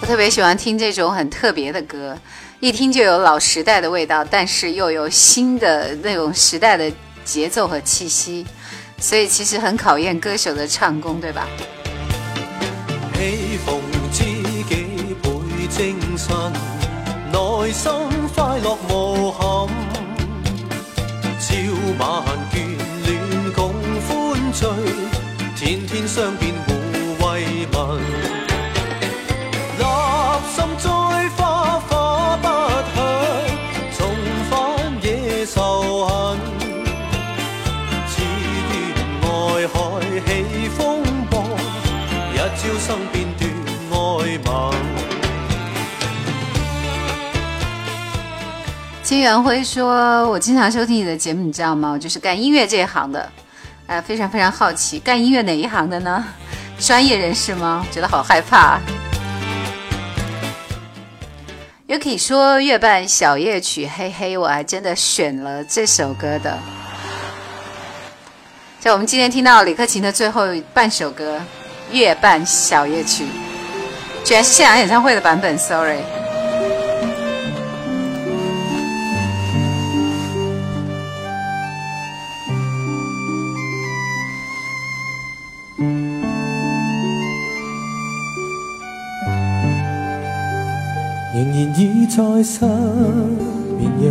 [0.00, 2.16] 我特别喜欢听这种很特别的歌。
[2.60, 6.92] 一听就有老时代的味道，但是又有新的那种时代的
[7.24, 8.44] 节奏和气息，
[8.98, 11.46] 所以其实很考验歌手的唱功，对吧？
[13.14, 13.80] 喜逢
[14.10, 15.30] 知己倍
[15.70, 16.34] 精神，
[17.30, 17.92] 内心
[18.34, 19.68] 快乐无憾，
[21.38, 21.54] 朝
[21.96, 22.56] 晚眷
[23.06, 23.72] 恋共
[24.08, 24.66] 欢聚，
[25.56, 26.47] 天天相见
[49.08, 51.92] 金元辉说：“我经常收听你的节目，你知道吗？
[51.92, 53.26] 我就是干音乐这一行的，
[53.86, 56.22] 哎，非常非常好奇，干音乐哪一行的呢？
[56.78, 57.86] 专业人士吗？
[57.90, 58.78] 觉得好害怕。”
[61.88, 66.58] 又可以说月半小夜曲，嘿嘿，我还真的选了这首歌的。
[68.78, 71.40] 在我们今天听到李克勤的最后半首歌
[71.96, 73.24] 《月半小夜曲》，
[74.22, 75.96] 居然是现场演唱会的版本，sorry。
[92.08, 92.64] 在失
[93.76, 94.10] 眠夜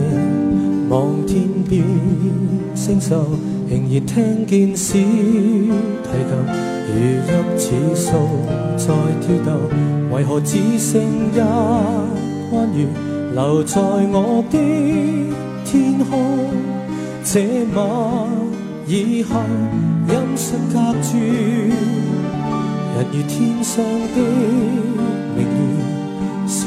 [0.88, 1.84] 望天边
[2.76, 3.16] 星宿，
[3.68, 5.00] 仍然听见小提
[6.30, 6.94] 琴
[7.26, 7.66] 如泣
[7.96, 8.12] 似诉
[8.78, 9.48] 在跳动，
[10.16, 11.40] 为何只剩一
[12.54, 12.86] 弯月
[13.34, 14.56] 留在我的
[15.66, 16.52] 天空？
[17.24, 17.82] 这晚
[18.86, 19.42] 以后
[20.08, 21.18] 音讯隔绝，
[22.94, 25.07] 人如天上的。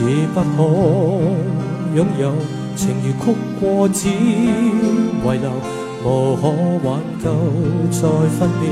[0.00, 0.58] 是不可
[1.94, 2.32] 拥有，
[2.74, 3.24] 情如曲
[3.60, 4.10] 过只遗
[5.22, 5.52] 留，
[6.02, 6.48] 无可
[6.82, 6.88] 挽
[7.22, 7.26] 救
[7.90, 8.00] 再
[8.38, 8.62] 分别。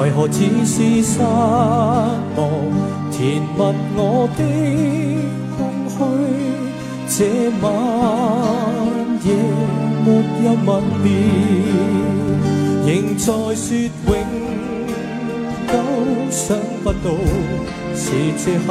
[0.00, 1.18] 为何只是失
[2.36, 2.38] 望，
[3.10, 3.58] 填密
[3.96, 4.40] 我的
[5.56, 5.98] 空虚？
[7.08, 7.64] 这晚
[9.24, 9.26] 夜
[10.04, 10.08] 没
[10.44, 10.68] 有吻
[11.02, 11.04] 别，
[12.86, 13.26] 仍在
[13.56, 13.66] 说
[14.06, 14.08] 永
[15.66, 15.72] 久，
[16.30, 17.10] 想不到
[17.92, 18.06] 是
[18.38, 18.70] 借口。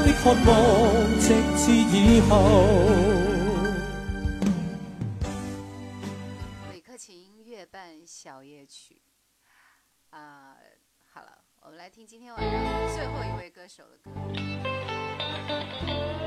[0.00, 0.54] 的渴望，
[1.20, 2.30] 直至以后。
[6.72, 9.02] 李克勤《月半小夜曲》
[10.16, 10.56] 啊，
[11.12, 12.52] 好了，我们来听今天晚上
[12.94, 14.10] 最后一位歌手的歌。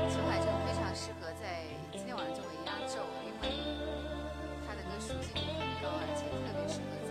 [0.08, 3.48] 裘海正非常适合在今天晚上作为压轴，因为
[4.66, 4.88] 他的歌。
[5.02, 6.94] 熟悉度很高，而且特别适合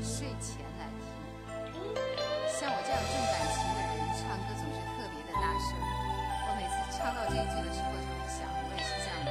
[0.00, 1.04] 睡前来听。
[2.48, 3.36] 像我这样重感
[7.08, 9.28] 唱到这一句的时候，就会想，我也是这样的。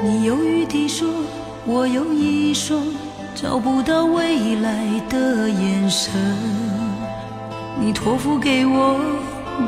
[0.00, 1.08] 你犹豫地说，
[1.64, 2.86] 我有一双
[3.34, 6.12] 找不到未来的眼神。
[7.80, 9.00] 你托付给我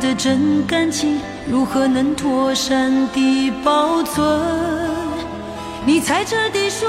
[0.00, 4.24] 的真感情，如何能妥善地保存？
[5.84, 6.88] 你猜测地说，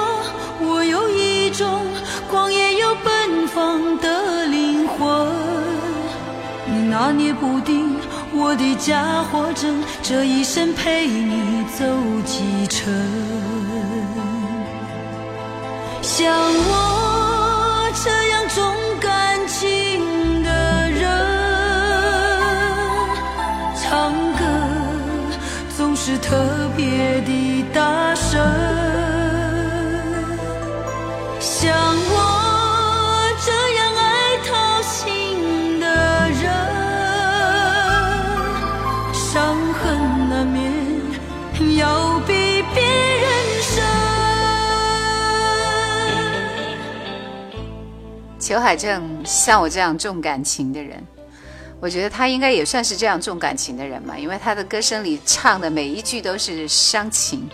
[1.60, 1.68] 中。
[2.32, 5.28] 狂野又奔放的灵魂，
[6.66, 7.98] 你拿捏不定
[8.32, 11.84] 我的家伙证，这一生陪你走
[12.26, 12.94] 几程。
[16.02, 21.04] 像我这样重感情的人，
[23.82, 24.46] 唱歌
[25.76, 26.38] 总是特
[26.78, 29.09] 别的大声。
[31.62, 35.86] 像我这样爱掏心的
[36.30, 36.42] 人，
[39.14, 43.28] 伤痕难免要比别人
[43.62, 43.84] 深。
[48.40, 51.06] 裘海正像我这样重感情的人，
[51.82, 57.50] 我觉得他应该也算是这样重感情的人嘛，因为他的歌声里唱的每一句都是伤情，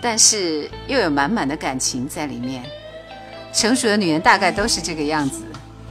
[0.00, 2.64] 但是又有满满的感情在里面。
[3.52, 5.42] 成熟的女人大概都是这个样子。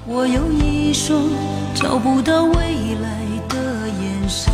[0.07, 1.29] 我有一双
[1.75, 4.51] 找不到未来的眼神，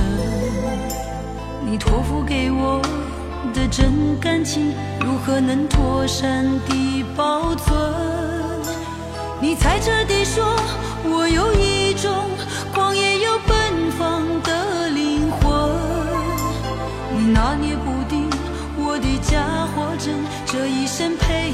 [1.65, 2.81] 你托付给我
[3.53, 7.75] 的真感情，如何能妥善地保存？
[9.39, 10.43] 你猜测地说，
[11.05, 12.11] 我有一种
[12.73, 15.71] 狂野又奔放的灵魂，
[17.15, 18.29] 你拿捏不定
[18.75, 20.13] 我的假或真，
[20.45, 21.51] 这一生陪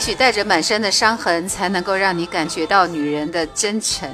[0.00, 4.08] 许带着满身的伤痕，才能够让你感觉到女人的真诚。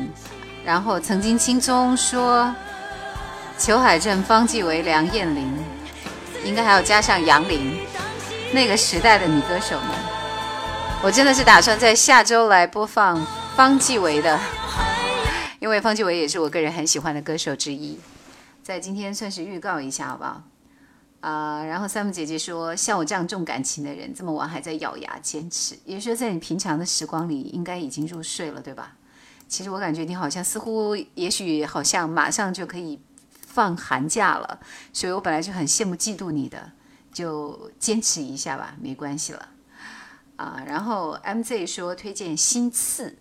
[0.64, 2.52] 然后曾经轻松说，
[3.56, 5.56] 裘海正、方季韦、梁艳玲，
[6.44, 7.78] 应该还要加上杨林，
[8.52, 9.90] 那个时代的女歌手们。
[11.02, 14.40] 我真的是打算在下周来播放方季韦的，
[15.60, 18.00] 因为方季韦也是我个人很喜欢的歌手之一。
[18.62, 20.42] 在今天算是预告一下，好不好？
[21.26, 28.96] 啊、然后 Sam 姐姐说，像我这样重感情的人，这么晚还在咬牙坚持，也就是说，在你平常的时光里，应该已经入睡了，对吧？
[29.48, 33.00] 其实我感觉你好像似乎，也许好像马上就可以
[33.44, 34.60] 放寒假了，
[34.92, 36.70] 所以我本来就很羡慕嫉妒你的，
[37.12, 39.48] 就坚持一下吧，没关系了。
[40.36, 43.18] 啊，然后 MZ 说推荐心刺，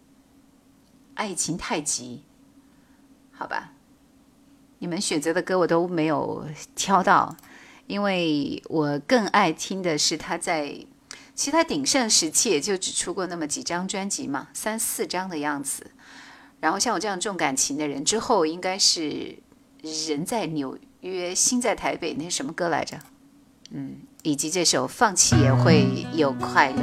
[1.15, 2.22] 爱情太急，
[3.32, 3.72] 好吧？
[4.77, 6.45] 你们选择的歌我都没有
[6.76, 7.36] 挑到，
[7.88, 10.68] 因为我更爱听的是他在，
[11.36, 15.91] 其实他鼎盛时期也就只出过那么几张专辑嘛，三四张的样子。
[16.60, 19.38] 然后像我这样重感情的人，之后应该是
[20.07, 22.98] 人在纽约，心在台北，那是什么歌来着？
[23.72, 26.82] 嗯，以及这首《放弃也会有快乐》。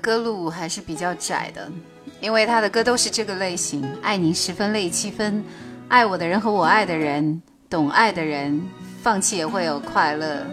[0.00, 1.70] 歌路还是比较窄的，
[2.20, 5.44] 因为他的歌都是这个类型：爱你十分累七分，
[5.88, 8.60] 爱我的人和我爱的人，懂爱的人，
[9.02, 10.44] 放弃也会有快乐。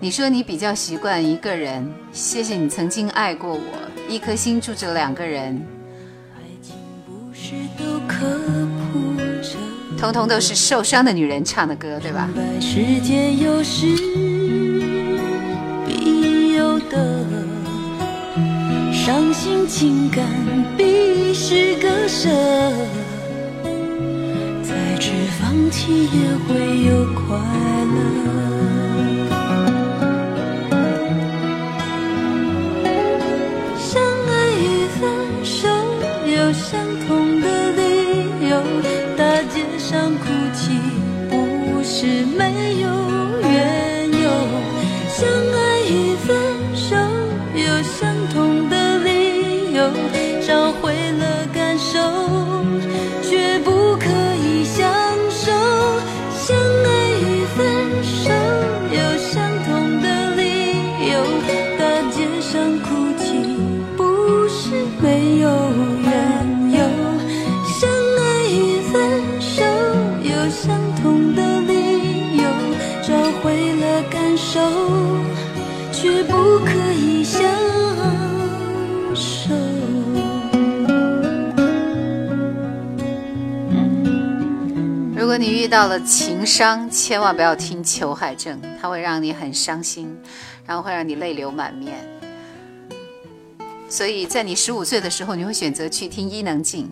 [0.00, 3.60] 你说你比较习惯一个人，谢谢你曾经爱过我，
[4.08, 5.64] 一颗心住着两个人，
[6.34, 6.74] 爱情
[7.06, 8.26] 不是都刻
[8.92, 9.56] 铺着。
[9.96, 12.28] 通通都是受伤的女人唱的歌，对吧？
[12.60, 13.94] 世间有时
[19.66, 20.24] 情感
[20.76, 22.28] 必是割舍，
[24.62, 28.71] 再迟放弃也会有快乐。
[85.72, 90.14] 到了情伤，千万不要听裘海正，他会让你很伤心，
[90.66, 92.06] 然后会让你泪流满面。
[93.88, 96.84] 所以在你十五岁的时候，你会选择去听伊能静；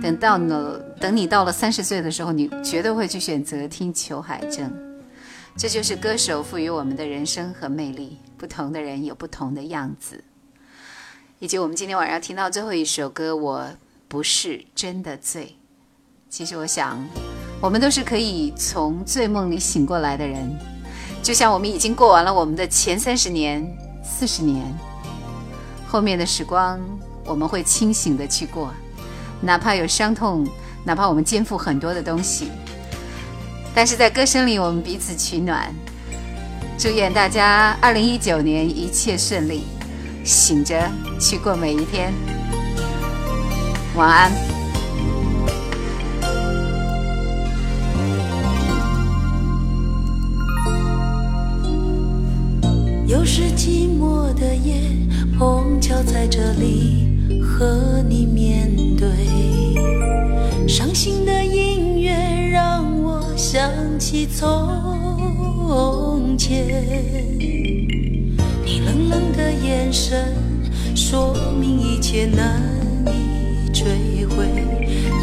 [0.00, 4.72] 等到了等你到了三十岁的时候，你绝对会去选择听裘海正。
[5.56, 8.20] 这就是歌手赋予我们的人生和魅力。
[8.38, 10.22] 不同的人有不同的样子，
[11.40, 13.68] 以及我们今天晚上听到最后一首歌《我
[14.06, 15.46] 不是真的醉》。
[16.30, 17.04] 其实我想。
[17.60, 20.54] 我们都是可以从醉梦里醒过来的人，
[21.22, 23.66] 就像我们已经过完了我们的前三十年、
[24.02, 24.62] 四十年，
[25.88, 26.78] 后面的时光
[27.24, 28.70] 我们会清醒的去过，
[29.40, 30.46] 哪怕有伤痛，
[30.84, 32.50] 哪怕我们肩负很多的东西，
[33.74, 35.72] 但是在歌声里我们彼此取暖。
[36.76, 39.64] 祝愿大家二零一九年一切顺利，
[40.24, 40.90] 醒着
[41.20, 42.12] 去过每一天。
[43.96, 44.63] 晚安。
[53.06, 54.80] 又是寂寞的夜，
[55.38, 57.06] 碰巧在这里
[57.42, 59.08] 和你面对。
[60.66, 62.12] 伤心的音乐
[62.50, 64.48] 让我想起从
[66.38, 66.66] 前，
[68.64, 70.34] 你冷冷的眼神
[70.96, 72.62] 说明一切难
[73.06, 74.46] 以追回。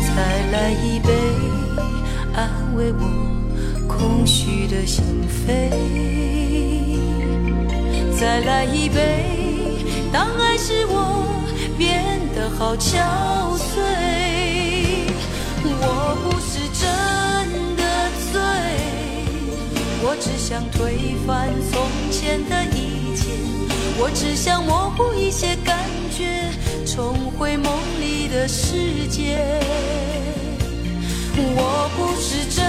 [0.08, 1.10] 再来一杯，
[2.34, 3.00] 安慰我
[3.88, 5.04] 空虚的心
[5.48, 5.72] 扉。
[8.22, 9.84] 再来一杯，
[10.14, 11.26] 当爱使我
[11.76, 13.00] 变得好憔
[13.58, 13.72] 悴。
[15.66, 16.86] 我不是真
[17.76, 17.82] 的
[18.32, 18.40] 醉，
[20.04, 23.24] 我只想推翻从前的一切，
[23.98, 25.76] 我只想模糊一些感
[26.16, 26.52] 觉，
[26.86, 29.40] 重回梦里的世界。
[31.56, 32.64] 我不是真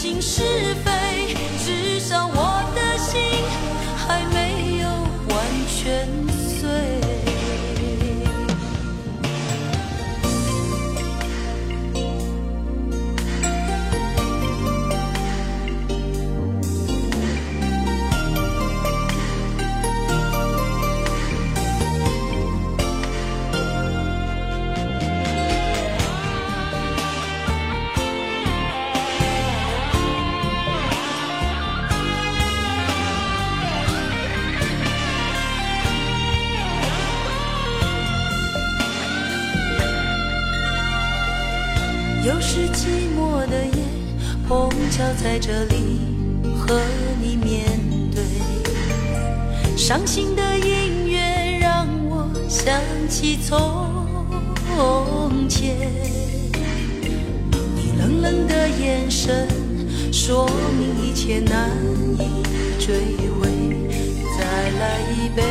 [0.00, 2.59] 清是非，至少我
[45.40, 45.98] 这里
[46.54, 46.78] 和
[47.22, 47.64] 你面
[48.14, 48.22] 对。
[49.76, 53.58] 伤心的音乐让我想起从
[55.48, 55.74] 前，
[57.74, 59.48] 你冷冷的眼神
[60.12, 60.46] 说
[60.78, 61.70] 明一切难
[62.18, 62.42] 以
[62.78, 63.48] 追回。
[64.38, 64.44] 再
[64.78, 65.42] 来一杯，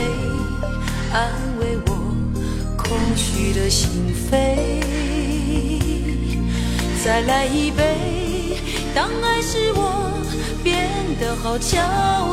[1.11, 1.89] 安慰我
[2.77, 3.89] 空虚的心
[4.31, 4.55] 扉。
[7.03, 8.18] 再来一杯，
[8.99, 10.11] 当爱使我
[10.61, 10.89] 变
[11.21, 11.77] 得好憔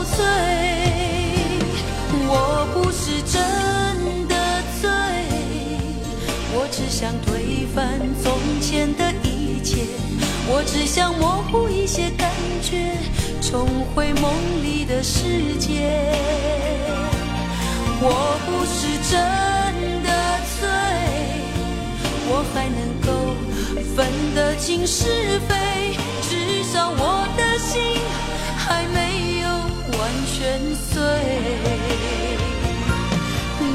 [0.03, 0.19] 悴。
[2.29, 4.35] 我不是真的
[4.83, 4.91] 醉，
[6.53, 9.87] 我只想推翻从前的一切，
[10.49, 12.29] 我只想模糊一些感
[12.61, 12.99] 觉，
[13.41, 16.19] 重回梦里的世界。
[18.03, 19.23] 我不是真
[20.03, 20.11] 的
[20.59, 20.67] 醉，
[22.27, 23.07] 我还能够
[23.95, 25.55] 分得清是非，
[26.67, 27.81] 至少我的心
[28.57, 29.47] 还没有
[29.97, 31.01] 完全碎。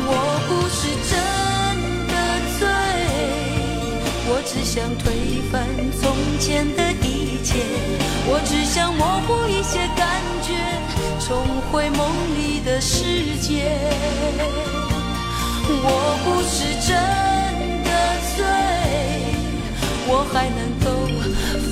[0.03, 0.09] 我
[0.45, 1.15] 不是真
[2.11, 2.13] 的
[2.59, 2.67] 醉，
[4.27, 5.63] 我只想推翻
[6.01, 6.03] 从
[6.37, 7.63] 前的一切，
[8.27, 10.51] 我只想模糊一些感觉，
[11.25, 13.79] 重回梦里的世界。
[15.83, 16.91] 我不是真
[17.85, 17.89] 的
[18.35, 18.43] 醉，
[20.07, 21.00] 我还能够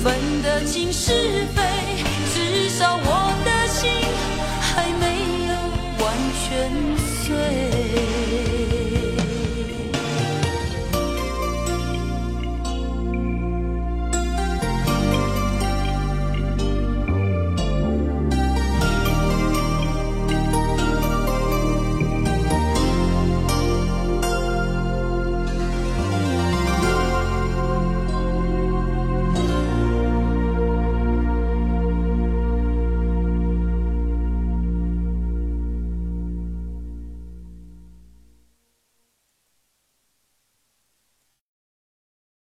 [0.02, 1.12] 分得清是
[1.54, 1.62] 非
[2.32, 3.90] 至少我的心
[4.58, 5.04] 还没
[5.46, 5.52] 有
[6.02, 6.99] 完全